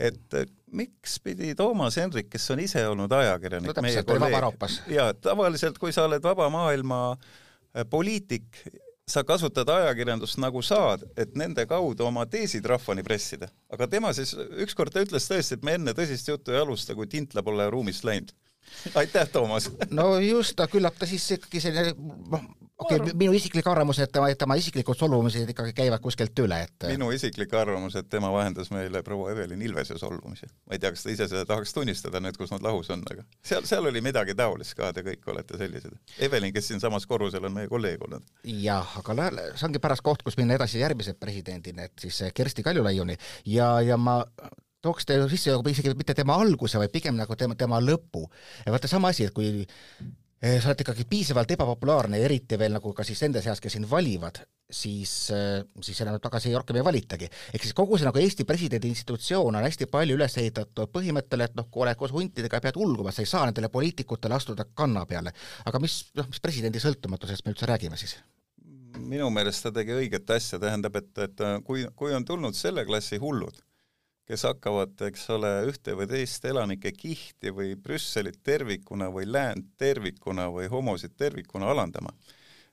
[0.00, 0.36] et
[0.72, 5.92] miks pidi Toomas Hendrik, kes on ise olnud ajakirjanik no,, meie kolleeg, ja tavaliselt, kui
[5.92, 8.62] sa oled vaba maailma äh, poliitik,
[9.10, 13.50] sa kasutad ajakirjandust nagu saad, et nende kaudu oma teesid rahvani pressida.
[13.72, 17.10] aga tema siis, ükskord ta ütles tõesti, et me enne tõsist juttu ei alusta, kui
[17.10, 18.32] Tintla pole ruumist läinud
[18.94, 19.70] aitäh, Toomas!
[19.90, 21.94] no just, küllap ta siis ikkagi selline
[22.30, 22.44] noh,
[22.80, 26.86] okei okay,, minu isiklik arvamus, et tema, tema isiklikud solvumised ikkagi käivad kuskilt üle, et
[26.90, 30.48] minu isiklik arvamus, et tema vahendas meile proua Evelin Ilvese solvumisi.
[30.66, 33.26] ma ei tea, kas ta ise seda tahaks tunnistada nüüd, kus nad lahus on, aga
[33.42, 35.98] seal, seal oli midagi taolist ka, te kõik olete sellised.
[36.18, 38.24] Evelin, kes siinsamas korrusel on meie kolleeg olnud.
[38.44, 43.16] jah, aga see ongi paras koht, kus minna edasi järgmise presidendini, et siis Kersti Kaljulaiuni
[43.46, 44.20] ja, ja ma
[44.84, 48.26] tooks te sisse isegi mitte tema alguse, vaid pigem nagu tema, tema lõpu.
[48.64, 52.94] ja vaata sama asi, et kui eh, sa oled ikkagi piisavalt ebapopulaarne, eriti veel nagu
[52.96, 54.40] ka siis nende seas, kes sind valivad,
[54.72, 57.28] siis, eh, siis enam tagasi rohkem ei valitagi.
[57.52, 61.54] ehk siis kogu see nagu Eesti presidendi institutsioon on hästi palju üles ehitatud põhimõttele, et
[61.54, 65.32] noh, kui oled koos huntidega, pead ulguma, sa ei saa nendele poliitikutele astuda kanna peale.
[65.66, 68.16] aga mis, noh, mis presidendi sõltumatusest me üldse räägime siis?
[68.96, 73.20] minu meelest ta tegi õiget asja, tähendab, et, et kui, kui on tulnud selle klassi
[73.20, 73.60] hullud
[74.30, 80.46] kes hakkavad, eks ole, ühte või teist elanike kihti või Brüsselit tervikuna või läänt tervikuna
[80.54, 82.12] või homosid tervikuna alandama,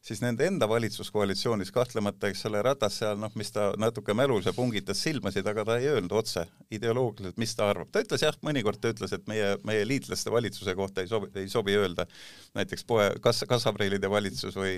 [0.06, 4.54] siis nende enda valitsuskoalitsioonis kahtlemata, eks ole, Ratas seal noh, mis ta natuke mälus ja
[4.54, 7.90] pungitas silmasid, aga ta ei öelnud otse ideoloogiliselt, mis ta arvab.
[7.92, 11.50] ta ütles jah, mõnikord ta ütles, et meie, meie liitlaste valitsuse kohta ei sobi, ei
[11.50, 12.06] sobi öelda
[12.60, 14.78] näiteks poe, kas, kassapreilide valitsus või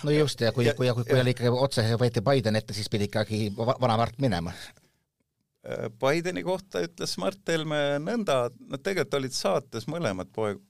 [0.00, 3.10] no just, ja kui, kui, kui, kui oli ikkagi otse võeti Biden ette, siis pidi
[3.12, 4.56] ikkagi vana Mart minema
[5.98, 10.60] Bideni kohta ütles Mart Helme nõnda, nad tegelikult olid saates mõlemad poeg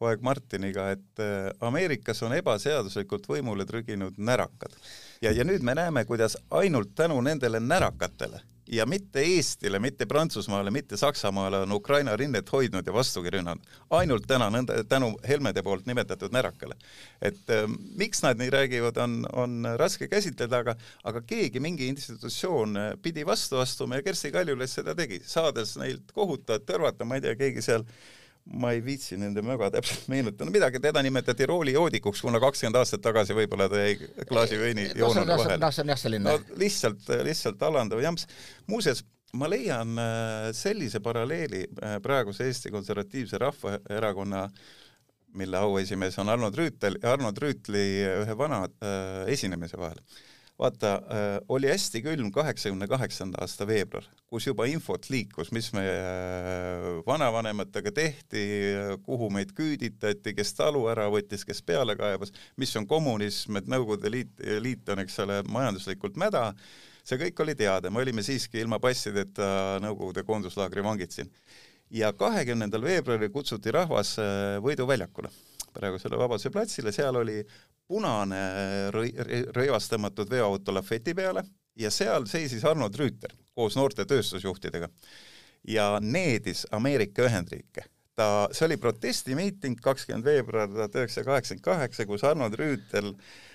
[0.00, 4.72] poeg Martiniga, et äh, Ameerikas on ebaseaduslikult võimule trüginud närakad.
[5.20, 8.40] ja, ja nüüd me näeme, kuidas ainult tänu nendele närakatele
[8.72, 13.64] ja mitte Eestile, mitte Prantsusmaale, mitte Saksamaale on Ukraina rinnet hoidnud ja vastugi rünnanud.
[13.90, 16.76] ainult täna nõnda, tänu Helmede poolt nimetatud närakale.
[17.22, 22.76] et äh, miks nad nii räägivad, on, on raske käsitleda, aga aga keegi, mingi institutsioon
[22.76, 27.26] äh, pidi vastu astuma ja Kersti Kaljulaid seda tegi, saades neilt kohutajat tõrvata, ma ei
[27.26, 31.74] tea, keegi seal äh, ma ei viitsi nende möga täpselt meenutada, midagi, teda nimetati rooli
[31.76, 33.96] joodikuks, kuna kakskümmend aastat tagasi võib-olla ta jäi
[34.28, 35.58] klaasi veini joonud vahele.
[35.60, 38.26] noh, see on jah selline no lihtsalt, lihtsalt alandav jamps.
[38.70, 39.04] muuseas,
[39.38, 44.48] ma leian äh, sellise paralleeli äh, praeguse Eesti Konservatiivse Rahvaerakonna
[45.38, 47.84] mille auesimees on Arnold Rüütel ja Arnold Rüütli
[48.24, 50.00] ühe vana äh, esinemise vahel
[50.60, 55.94] vaata äh,, oli hästi külm kaheksakümne kaheksanda aasta veebruar, kus juba infot liikus, mis meie
[55.94, 58.44] äh, vanavanematega tehti,
[59.06, 64.12] kuhu meid küüditati, kes talu ära võttis, kes peale kaebas, mis on kommunism, et Nõukogude
[64.12, 66.50] Liit, liit on, eks ole, majanduslikult mäda,
[67.06, 71.32] see kõik oli teada, me olime siiski ilma passideta Nõukogude koonduslaagri vangid siin.
[71.90, 75.32] ja kahekümnendal veebruaril kutsuti rahvas äh, Võidu väljakule
[75.74, 77.40] praegusele Vabaduse platsile, seal oli
[77.90, 78.40] punane
[78.94, 79.14] rõi-,
[79.56, 81.42] rõivas tõmmatud veoauto lafeti peale
[81.78, 84.88] ja seal seisis Arnold Rüütel koos noorte tööstusjuhtidega
[85.68, 87.88] ja needis Ameerika Ühendriike.
[88.14, 93.49] ta, see oli protestimiiting kakskümmend veebruar tuhat üheksasada kaheksakümmend kaheksa, kus Arnold Rüütel äh,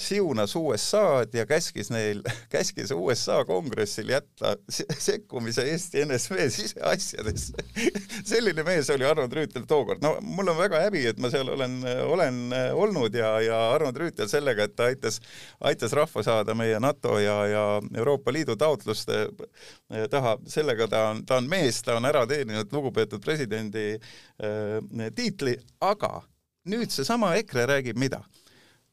[0.00, 2.22] siunas USA-d ja käskis neil,
[2.54, 7.64] käskis USA kongressil jätta sekkumise Eesti NSV siseasjadesse
[8.32, 10.02] selline mees oli Arnold Rüütel tookord.
[10.02, 12.40] no mul on väga häbi, et ma seal olen, olen
[12.74, 15.20] olnud ja, ja Arnold Rüütel sellega, et ta aitas,
[15.60, 17.64] aitas rahva saada meie NATO ja, ja
[17.96, 22.72] Euroopa Liidu taotluste äh, taha, sellega ta on, ta on mees, ta on ära teeninud
[22.72, 26.22] lugupeetud presidendi äh, tiitli, aga
[26.70, 28.24] nüüd seesama EKRE räägib mida?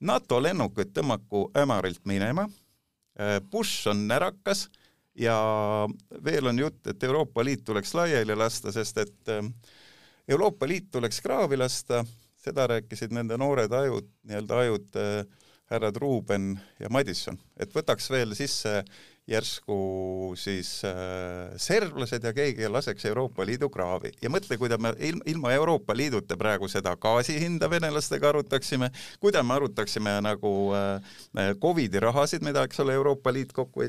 [0.01, 2.47] NATO lennukid tõmmaku Ämarilt minema,
[3.19, 4.67] äh, Bush on närakas
[5.15, 5.35] ja
[6.23, 9.45] veel on jutt, et Euroopa Liit tuleks laiali lasta, sest et äh,
[10.27, 12.03] Euroopa Liit tuleks kraavi lasta,
[12.41, 18.33] seda rääkisid nende noored ajud, nii-öelda ajud äh, härrad Ruuben ja Madisson, et võtaks veel
[18.35, 18.81] sisse
[19.31, 19.75] järsku
[20.39, 24.11] siis äh, serblased ja keegi laseks Euroopa Liidu kraavi.
[24.21, 29.53] ja mõtle, kui me ilma Euroopa Liiduta praegu seda gaasi hinda venelastega arutaksime, kuidas me
[29.53, 33.87] arutaksime nagu äh, Covidi rahasid, mida, eks ole, Euroopa Liit kokku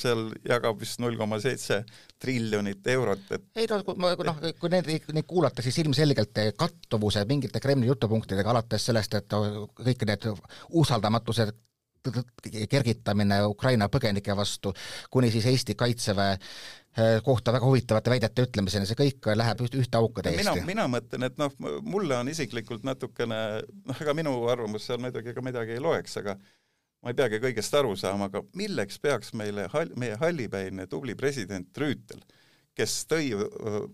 [0.00, 1.82] seal jagab vist null koma seitse
[2.22, 7.28] triljonit eurot, et ei no kui ma noh, kui need, neid kuulata, siis ilmselgelt kattuvused
[7.28, 9.36] mingite Kremli jutupunktidega, alates sellest, et
[9.82, 10.30] kõik need
[10.82, 11.54] usaldamatused
[12.70, 14.72] kergitamine Ukraina põgenike vastu,
[15.10, 20.00] kuni siis Eesti Kaitseväe eh, kohta väga huvitavate väidete ütlemiseni, see kõik läheb üht, ühte
[20.00, 20.42] auka täiesti.
[20.42, 21.54] mina, mina mõtlen, et noh,
[21.86, 23.38] mulle on isiklikult natukene,
[23.88, 26.36] noh, ega minu arvamus seal muidugi ka midagi ei loeks, aga
[27.02, 31.70] ma ei peagi kõigest aru saama, aga milleks peaks meile hall, meie hallipäine tubli president
[31.78, 32.22] Rüütel,
[32.78, 33.34] kes tõi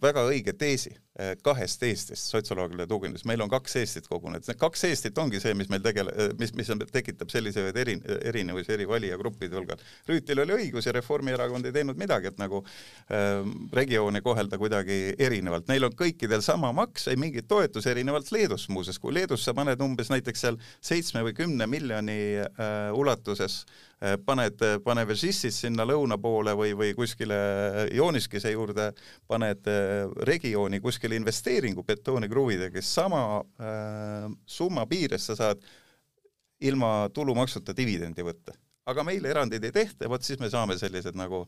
[0.01, 0.94] väga õige teesi
[1.42, 5.70] kahest Eestist sotsioloogile tuginedes, meil on kaks Eestit kogunenud, need kaks Eestit ongi see, mis
[5.72, 7.96] meil tegele-, eh, mis, mis on, tekitab selliseid eri,
[8.31, 9.83] erinevusi eri valijagruppide hulgal.
[10.09, 13.42] Rüütil oli õigus ja Reformierakond ei teinud midagi, et nagu äh,
[13.74, 19.02] regioone kohelda kuidagi erinevalt, neil on kõikidel sama maks, ei mingit toetust, erinevalt Leedust muuseas,
[19.02, 24.62] kui Leedus sa paned umbes näiteks seal seitsme või kümne miljoni äh, ulatuses äh, paned,
[24.87, 27.42] pane Vežissis sinna lõuna poole või, või kuskile
[27.90, 28.92] Jooniskise juurde,
[29.26, 29.66] paned
[30.28, 35.62] regiooni kuskile kuskile investeeringu betoonikruvide, kes sama äh, summa piires sa saad
[36.61, 38.53] ilma tulumaksuta dividendi võtta.
[38.87, 41.47] aga meile erandeid ei tehta, vot siis me saame sellised nagu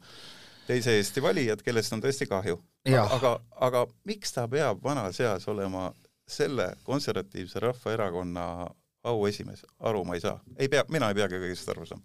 [0.66, 2.60] teise Eesti valijad, kellest on tõesti kahju.
[2.86, 5.92] aga, aga miks ta peab vanas eas olema
[6.28, 8.70] selle konservatiivse rahvaerakonna
[9.04, 10.40] auesimees, aru ma ei saa.
[10.56, 12.04] ei pea, mina ei peagi kõigest aru saama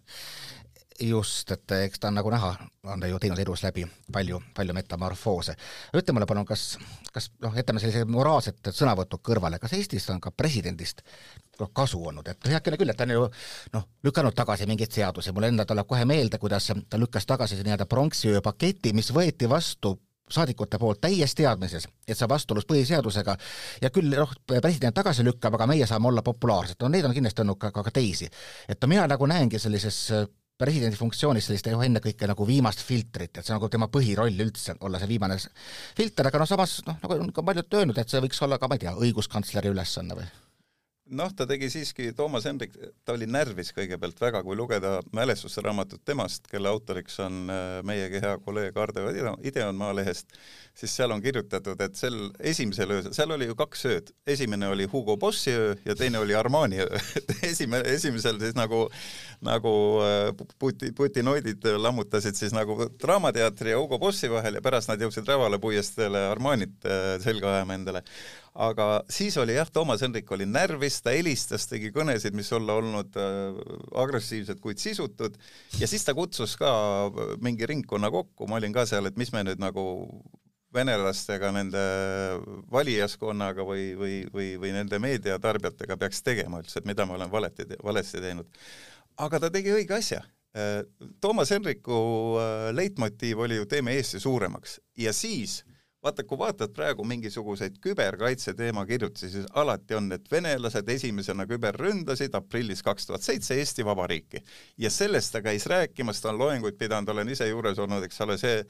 [1.01, 2.53] just, et eks ta on nagu näha,
[2.87, 5.55] on ta ju teinud elus läbi palju, palju metamorfoose.
[5.97, 6.77] ütle mulle palun, kas,
[7.13, 11.03] kas noh, jätame sellise moraalsed sõnavõtud kõrvale, kas Eestis on ka presidendist
[11.59, 13.27] noh, kasu olnud, et heakene küll, et ta on ju
[13.73, 17.85] noh, lükanud tagasi mingeid seadusi, mulle endale tuleb kohe meelde, kuidas ta lükkas tagasi nii-öelda
[17.91, 19.97] pronksiöö paketi, mis võeti vastu
[20.31, 23.35] saadikute poolt täies teadmises, et see on vastuolus põhiseadusega.
[23.81, 27.43] Ja küll noh, president tagasi lükkab, aga meie saame olla populaarsed, no neid on kindlasti
[27.43, 28.29] olnud ka, ka, ka teisi.
[28.67, 29.99] et no mina nagu näengi sellises
[30.59, 34.77] presidendi funktsioonis sellist ju ennekõike nagu viimast filtrit, et see on nagu tema põhiroll üldse,
[34.87, 35.37] olla see viimane
[35.97, 38.71] filter, aga noh, samas noh, nagu on ka paljud öelnud, et see võiks olla ka,
[38.71, 40.29] ma ei tea, õiguskantsleri ülesanne või
[41.13, 42.73] noh, ta tegi siiski, Toomas Hendrik,
[43.05, 48.35] ta oli närvis kõigepealt väga, kui lugeda mälestusraamatut temast, kelle autoriks on äh, meiegi hea
[48.41, 49.05] kolleeg Ardo
[49.45, 50.33] Ideon Maalehest,
[50.75, 54.87] siis seal on kirjutatud, et sel esimesel öösel, seal oli ju kaks ööd, esimene oli
[54.91, 57.03] Hugo Bossi öö ja teine oli Armani öö.
[57.15, 58.85] Et esimene, esimesel siis nagu,
[59.45, 65.01] nagu äh, puti, putinoidid lammutasid siis nagu Draamateatri ja Hugo Bossi vahel ja pärast nad
[65.01, 68.03] jõudsid Rävala puiesteele Armanit äh, selga ajama endale
[68.55, 73.17] aga siis oli jah, Toomas Hendrik oli närvis, ta helistas, tegi kõnesid, mis olla olnud
[73.19, 73.59] äh,
[73.99, 75.35] agressiivsed, kuid sisutud,
[75.79, 76.71] ja siis ta kutsus ka
[77.43, 79.85] mingi ringkonna kokku, ma olin ka seal, et mis me nüüd nagu
[80.75, 81.83] venelastega, nende
[82.71, 87.67] valijaskonnaga või, või, või, või nende meediatarbijatega peaks tegema üldse, et mida me oleme valeti,
[87.83, 88.65] valesti teinud.
[89.17, 90.23] aga ta tegi õige asja.
[90.55, 90.81] Äh,
[91.23, 91.95] Toomas Hendriku
[92.39, 95.74] äh, leitmotiiv oli ju teeme Eesti suuremaks ja siis äh,
[96.05, 102.35] vaata, kui vaatad praegu mingisuguseid küberkaitse teema kirjutisi, siis alati on, et venelased esimesena küberründasid
[102.37, 104.43] aprillis kaks tuhat seitse Eesti Vabariiki.
[104.77, 108.37] ja sellest ta käis rääkimas, ta on loenguid pidanud, olen ise juures olnud, eks ole,
[108.37, 108.61] see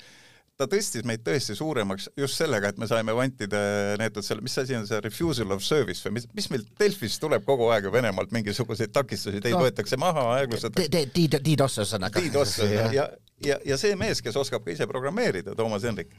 [0.55, 3.59] ta tõstis meid tõesti suuremaks just sellega, et me saime vantida
[3.99, 7.43] neetud selle, mis asi on see refusal of service või mis, mis meil Delfis tuleb
[7.47, 10.79] kogu aeg ju Venemaalt mingisuguseid takistusi, teid no, võetakse maha aeglaselt.
[10.79, 12.23] DDoS ühesõnaga.
[12.23, 13.09] DDoS ja, ja,
[13.43, 16.15] ja, ja see mees, kes oskab ka ise programmeerida, Toomas Hendrik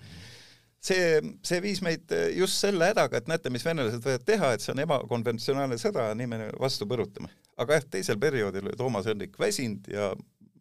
[0.83, 4.75] see, see viis meid just selle hädaga, et näete, mis venelased võivad teha, et see
[4.75, 7.33] on ebakonventsionaalne sõda, nii me vastu põrutame.
[7.57, 10.11] aga jah, teisel perioodil oli Toomas Hendrik väsinud ja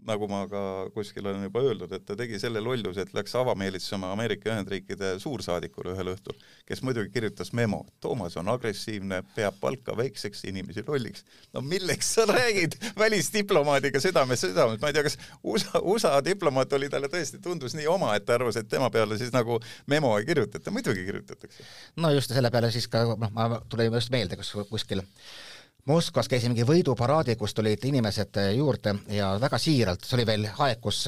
[0.05, 0.61] nagu ma ka
[0.95, 5.95] kuskil olen juba öeldud, et ta tegi selle lolluse, et läks avameelitsema Ameerika Ühendriikide suursaadikule
[5.95, 6.37] ühel õhtul,
[6.69, 11.25] kes muidugi kirjutas memo, Toomas on agressiivne, peab palka väikseks, inimesi lolliks.
[11.53, 16.89] no milleks sa räägid välisdiplomaadiga südames südames, ma ei tea, kas USA, USA diplomaat oli
[16.89, 19.59] talle tõesti, tundus nii oma, et ta arvas, et tema peale siis nagu
[19.91, 21.65] memo ei kirjutata, muidugi kirjutatakse.
[22.01, 25.03] no just selle peale siis ka, noh, ma tulin just meelde, kus kuskil
[25.85, 30.79] Moskvas käis mingi võiduparaadi, kus tulid inimesed juurde ja väga siiralt, see oli veel aeg,
[30.81, 31.03] kus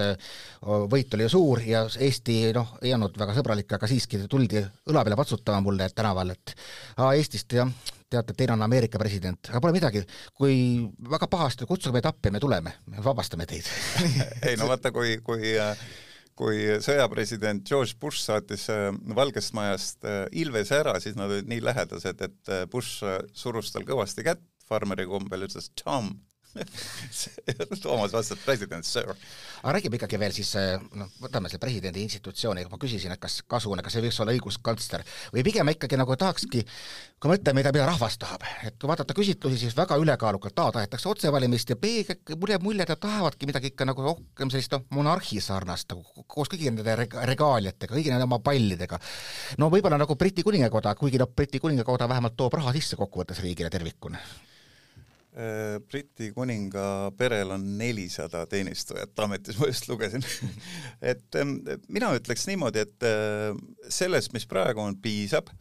[0.61, 5.01] võit oli ju suur ja Eesti noh, ei olnud väga sõbralik, aga siiski tuldi õla
[5.01, 6.53] peale patsutama mulle tänaval, et
[7.01, 7.71] aa, Eestist jah,
[8.05, 10.03] teate, teil on Ameerika president, aga pole midagi,
[10.37, 10.59] kui
[11.09, 13.65] väga pahasti, kutsuge meid appi, me tuleme, me vabastame teid.
[14.51, 15.55] Ei no vaata, kui, kui
[16.37, 18.67] kui sõjapresident George Bush saatis
[19.17, 20.05] Valgest Majast
[20.37, 23.01] Ilvese ära, siis nad olid nii lähedased, et Bush
[23.33, 26.13] surus tal kõvasti kätt farmeri kombel ütles Tom
[27.81, 29.09] Toomas vastas president, sir.
[29.61, 33.39] aga räägime ikkagi veel siis, eh, noh, võtame selle presidendi institutsiooni, ma küsisin, et kas
[33.49, 35.03] kasune, kas see võiks olla õiguskantsler
[35.35, 36.63] või pigem ikkagi nagu tahakski,
[37.19, 41.09] kui mõtleme, mida, mida rahvas tahab, et kui vaadata küsitlusi, siis väga ülekaalukalt A tahetakse
[41.11, 42.01] otsevalimist ja B,
[42.35, 46.25] mul jääb mulje, et nad tahavadki midagi ikka nagu rohkem sellist noh, monarhi sarnast nagu
[46.27, 48.99] koos kõigi nende regaaliatega, kõigi nende oma pallidega.
[49.61, 53.69] no võib-olla nagu Briti kuningakoda, kuigi noh, Briti kuningakoda vähemalt toob raha sisse kokkuvõttes riigile
[53.73, 54.56] tervikuna Äh,
[55.37, 60.23] Briti kuninga perel on nelisada teenistujat ametis, ma just lugesin
[61.13, 61.59] et ähm,
[61.93, 63.51] mina ütleks niimoodi, et äh,
[63.93, 65.51] sellest, mis praegu on, piisab,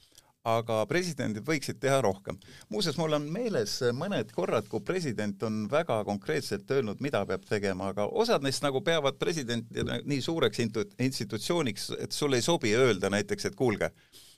[0.47, 2.39] aga presidendid võiksid teha rohkem.
[2.71, 7.91] muuseas, mul on meeles mõned korrad, kui president on väga konkreetselt öelnud, mida peab tegema,
[7.93, 13.51] aga osad neist nagu peavad presidenti nii suureks institutsiooniks, et sul ei sobi öelda näiteks,
[13.51, 13.91] et kuulge,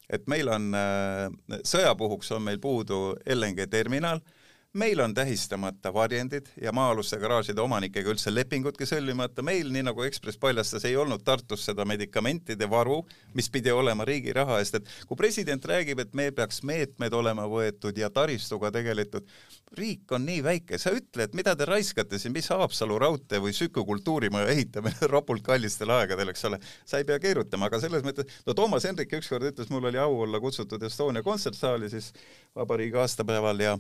[0.09, 4.25] et meil on äh, sõjapuhuks on meil puudu LNG terminal
[4.73, 10.37] meil on tähistamata varjendid ja maa-aluste garaažide omanikega üldse lepingudki sõlmimata, meil, nii nagu Ekspress
[10.41, 12.99] paljastas, ei olnud Tartus seda medikamentide varu,
[13.35, 17.47] mis pidi olema riigi raha eest, et kui president räägib, et meil peaks meetmed olema
[17.49, 19.25] võetud ja taristuga tegeletud,
[19.79, 23.57] riik on nii väike, sa ütle, et mida te raiskate siin, mis Haapsalu raudtee või
[23.57, 28.29] Süku kultuurimaja ehitamine ropult kallistel aegadel, eks ole, sa ei pea keerutama, aga selles mõttes,
[28.45, 32.13] no Toomas Hendrik ükskord ütles, mul oli au olla kutsutud Estonia kontsertsaali siis
[32.57, 33.77] vabariigi aastapäeval ja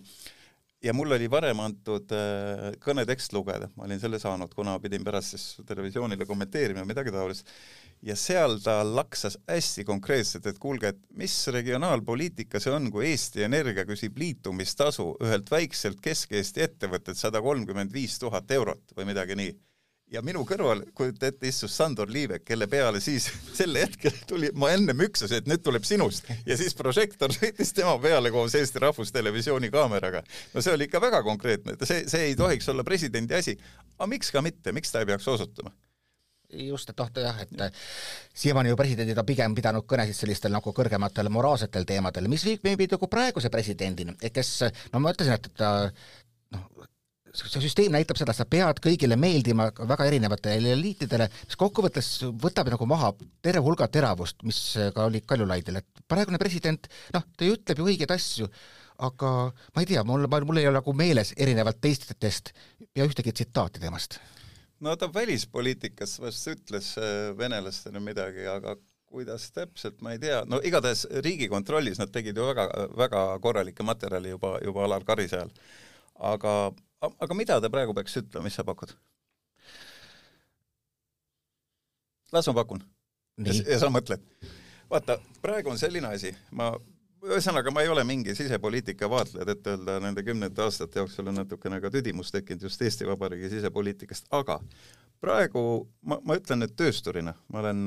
[0.83, 5.35] ja mul oli varem antud äh, kõnetekst lugeda, ma olin selle saanud, kuna pidin pärast
[5.35, 7.51] siis televisioonile kommenteerima midagi taolist,
[8.07, 13.47] ja seal ta laksas hästi konkreetselt, et kuulge, et mis regionaalpoliitika see on, kui Eesti
[13.49, 19.57] Energia küsib liitumistasu ühelt väikselt Kesk-Eesti ettevõttelt sada kolmkümmend viis tuhat eurot või midagi nii
[20.13, 24.73] ja minu kõrval, kujuta ette, istus Sandor Liivek, kelle peale siis sel hetkel tuli, ma
[24.75, 29.71] ennem üksasin, et nüüd tuleb sinust ja siis prožektor sõitis tema peale koos Eesti Rahvustelevisiooni
[29.75, 30.23] kaameraga.
[30.55, 33.59] no see oli ikka väga konkreetne, et see, see ei tohiks olla presidendi asi.
[33.99, 35.75] aga miks ka mitte, miks ta ei peaks osutama?
[36.49, 37.81] just, et noh, jah, et
[38.33, 42.95] siiamaani ju presidendid on pigem pidanud kõnesid sellistel nagu kõrgematel moraalsetel teemadel, mis viib meid
[42.97, 44.55] nagu praeguse presidendini, kes
[44.95, 45.73] no ma ütlesin, et ta
[46.57, 46.89] noh,
[47.41, 52.11] see süsteem näitab seda, sa pead kõigile meeldima väga erinevatele eliitidele, mis kokkuvõttes
[52.43, 53.13] võtab nagu maha
[53.45, 54.61] terve hulga teravust, mis
[54.95, 58.49] ka oli Kaljulaidil, et praegune president, noh, ta ju ütleb ju õigeid asju,
[59.07, 59.31] aga
[59.75, 62.51] ma ei tea, mul, mul ei ole nagu meeles erinevalt teistest
[62.99, 64.19] ja ühtegi tsitaati temast
[64.81, 68.77] no ta välispoliitikas vast ütles äh, venelastele midagi, aga
[69.09, 72.67] kuidas täpselt, ma ei tea, no igatahes Riigikontrollis nad tegid ju väga,
[72.97, 75.53] väga korralikke materjali juba, juba Alar Karise ajal.
[76.33, 76.55] aga,
[77.07, 78.95] aga mida ta praegu peaks ütlema, mis sa pakud?
[82.33, 82.83] las ma pakun.
[83.45, 84.23] ja, ja sa mõtled.
[84.91, 86.73] vaata, praegu on selline asi, ma
[87.25, 91.81] ühesõnaga, ma ei ole mingi sisepoliitika vaatleja, et öelda nende kümnete aastate jooksul on natukene
[91.83, 94.61] ka tüdimus tekkinud just Eesti Vabariigi sisepoliitikast, aga
[95.21, 95.63] praegu
[96.03, 97.83] ma, ma ütlen nüüd töösturina, ma olen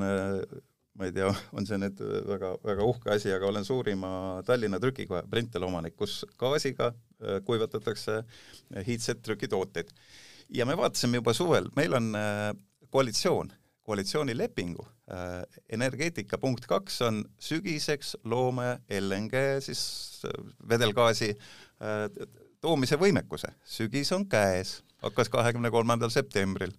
[0.98, 5.24] ma ei tea, on see nüüd väga, väga uhke asi, aga olen suurima Tallinna trükikoja
[5.30, 8.22] Printel omanik, kus gaasiga äh, kuivatatakse
[8.86, 9.90] heatset trükitooteid.
[10.52, 12.52] ja me vaatasime juba suvel, meil on äh,
[12.90, 19.82] koalitsioon koalitsioonilepingu äh, energeetika punkt kaks on sügiseks loome LNG siis
[20.24, 22.06] äh, vedelgaasi äh,
[22.62, 23.50] toomise võimekuse.
[23.64, 26.70] sügis on käes, hakkas kahekümne kolmandal septembril.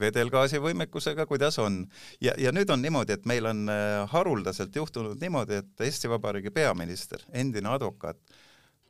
[0.00, 1.82] Vedelgaasi võimekusega, kuidas on?
[2.20, 3.66] ja, ja nüüd on niimoodi, et meil on
[4.12, 8.18] haruldaselt juhtunud niimoodi, et Eesti Vabariigi peaminister, endine advokaat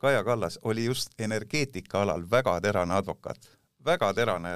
[0.01, 4.51] Kaja Kallas oli just energeetika alal väga terane advokaat väga terane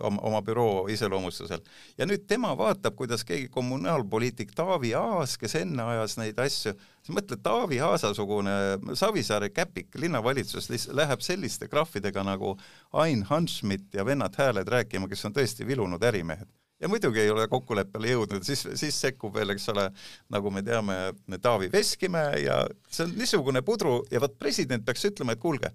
[0.00, 1.60] oma, oma büroo iseloomustusel.
[1.98, 7.14] ja nüüd tema vaatab, kuidas keegi kommunaalpoliitik Taavi Aas, kes enne ajas neid asju, siis
[7.16, 8.56] mõtle, Taavi Aasa-sugune
[8.98, 12.56] Savisaare käpik linnavalitsus läheb selliste krahvidega nagu
[12.92, 16.48] Ain Hanschmidt ja vennad hääled rääkima, kes on tõesti vilunud ärimehed
[16.82, 19.86] ja muidugi ei ole kokkuleppele jõudnud, siis, siis sekkub veel, eks ole,
[20.34, 20.96] nagu me teame,
[21.42, 25.70] Taavi Veskimäe ja see on niisugune pudru ja vot president peaks ütlema, et kuulge,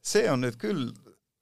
[0.00, 0.88] see on nüüd küll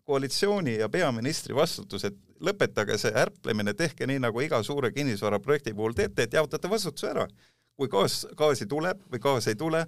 [0.04, 5.96] koalitsiooni ja peaministri vastutus, et lõpetage see ärplemine, tehke nii, nagu iga suure kinnisvaraprojekti puhul
[5.96, 7.28] teete, et jaotate vastutuse ära.
[7.74, 9.80] kui gaas, gaasi tuleb või gaas ei tule,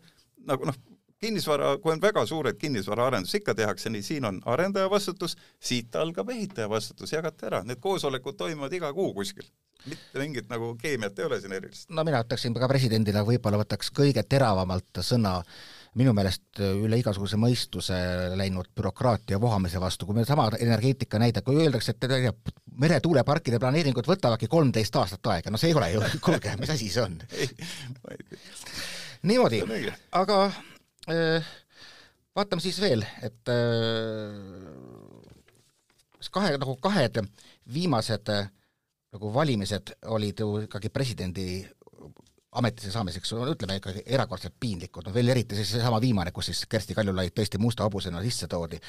[0.43, 0.75] nagu noh,
[1.23, 6.33] kinnisvara, kui on väga suured kinnisvaraarendus, ikka tehakse nii, siin on arendaja vastutus, siit algab
[6.35, 9.47] ehitaja vastutus, jagate ära, need koosolekud toimuvad iga kuu kuskil.
[9.87, 11.91] mitte mingit nagu keemiat ei ole siin erilist.
[11.91, 17.39] no mina ütleksin ka presidendina võib-olla võtaks kõige teravamalt sõna äh, minu meelest üle igasuguse
[17.41, 17.97] mõistuse
[18.37, 22.05] läinud bürokraatia vohamise vastu, kui me sama energeetika näide, kui öeldakse, et
[22.81, 27.05] meretuuleparkide planeeringud võtavadki kolmteist aastat aega, no see ei ole ju, kuulge, mis asi see
[27.05, 27.17] on?
[29.31, 29.63] niimoodi,
[30.21, 30.43] aga
[31.13, 31.55] äh,
[32.37, 34.37] vaatame siis veel, et äh,
[36.31, 37.23] kahe, nagu kahed
[37.73, 38.51] viimased äh,
[39.17, 41.47] nagu valimised olid ju ikkagi presidendi
[42.61, 46.97] ametisse saamiseks ütleme ikkagi erakordselt piinlikud, no veel eriti siis seesama viimane, kus siis Kersti
[46.97, 48.81] Kaljulaid tõesti musta hobusena sisse toodi.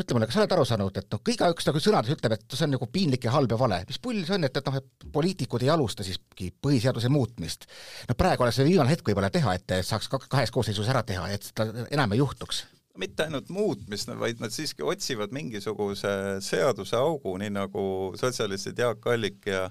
[0.00, 2.66] ütle mulle, kas sa oled aru saanud, et noh, igaüks nagu sõnades ütleb, et see
[2.66, 5.06] on nagu piinlik ja halb ja vale, mis pull see on, et, et noh, et
[5.14, 7.68] poliitikud ei alusta siiski põhiseaduse muutmist.
[8.08, 11.52] no praegu oleks see viimane hetk võib-olla teha, et saaks kahes koosseisus ära teha, et
[11.52, 12.64] seda enam ei juhtuks
[12.98, 16.10] mitte ainult muutmist, vaid nad siiski otsivad mingisuguse
[16.44, 17.84] seaduseaugu, nii nagu
[18.20, 19.68] sotsialistid Jaak Allik ja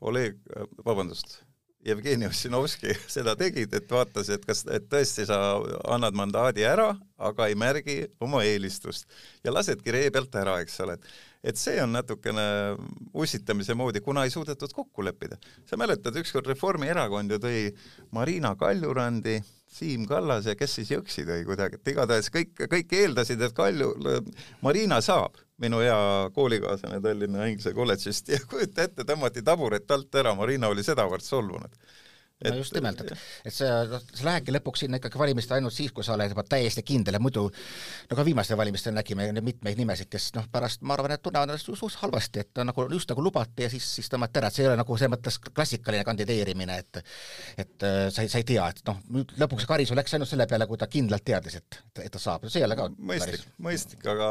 [0.00, 0.36] Oleg,
[0.86, 1.40] vabandust,
[1.86, 5.38] Jevgeni Ossinovski seda tegid, et vaatas, et kas, et tõesti sa
[5.94, 9.06] annad mandaadi ära, aga ei märgi oma eelistust.
[9.46, 11.10] Ja lasedki ree pealt ära, eks ole, et
[11.48, 12.44] et see on natukene
[13.14, 15.36] ussitamise moodi, kuna ei suudetud kokku leppida.
[15.66, 17.60] sa mäletad, ükskord Reformierakond ju tõi
[18.10, 19.38] Marina Kaljurandi,
[19.70, 23.94] Siim Kallas ja kes siis Jõksi tõi kuidagi, et igatahes kõik, kõik eeldasid, et Kalju,
[24.62, 25.98] Marina saab minu hea
[26.34, 31.74] koolikaaslane Tallinna Inglise kolledžist ja kujuta ette, tõmmati taburet alt ära, Marina oli sedavõrd solvunud.
[32.38, 35.74] Et, no just nimelt, et, et sa, noh, sa lähedki lõpuks sinna ikkagi valimiste ainult
[35.74, 39.80] siis, kui sa oled juba täiesti kindel ja muidu no ka viimastel valimistel nägime mitmeid
[39.80, 43.24] nimesid, kes noh, pärast ma arvan, et tunnevad ennast suht halvasti, et nagu just nagu
[43.26, 46.76] lubati ja siis, siis tõmmati ära, et see ei ole nagu selles mõttes klassikaline kandideerimine,
[46.78, 47.00] et
[47.58, 50.68] et äh, sa ei, sa ei tea, et noh, lõpuks Karisu läks ainult selle peale,
[50.70, 54.28] kui ta kindlalt teadis, et, et ta saab, see ei ole ka mõistlik, mõistlik, aga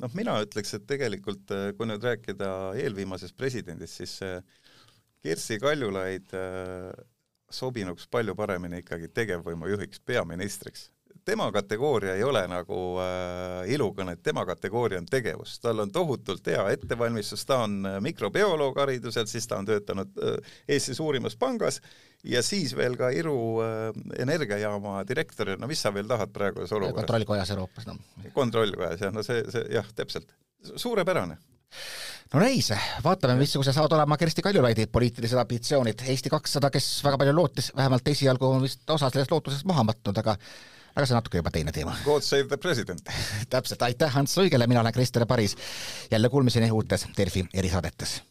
[0.00, 4.16] noh, mina ütleks, et tegelikult äh, kui nüüd rääkida eelviimasest presidendist, siis
[5.26, 7.04] Kersti Kaljulaid äh,
[7.50, 10.90] sobinuks palju paremini ikkagi tegevvõimu juhiks, peaministriks.
[11.26, 16.68] tema kategooria ei ole nagu äh, ilukõned, tema kategooria on tegevus, tal on tohutult hea
[16.70, 20.36] ettevalmistus, ta on äh, mikrobioloog hariduselt, siis ta on töötanud äh,
[20.68, 21.80] Eesti suurimas pangas
[22.24, 23.90] ja siis veel ka Iru äh,
[24.22, 27.02] energiajaama direktorina, no mis sa veel tahad praeguses olukorras?
[27.02, 28.30] kontrollkojas Euroopas, noh.
[28.34, 30.30] kontrollkojas jah, no see, see jah, täpselt,
[30.74, 31.38] suurepärane
[32.34, 32.70] no näis,
[33.04, 36.06] vaatame, missugused saavad olema Kersti Kaljulaidi poliitilised ambitsioonid.
[36.14, 40.22] Eesti kakssada, kes väga palju lootis, vähemalt esialgu on vist osa sellest lootusest maha matnud,
[40.22, 40.36] aga
[40.96, 41.96] aga see on natuke juba teine teema.
[42.04, 43.04] God save the president
[43.52, 45.56] täpselt, aitäh Ants Õigele, mina olen Krister Paris.
[46.10, 48.22] jälle kuulmiseni uutes Delfi erisaadetes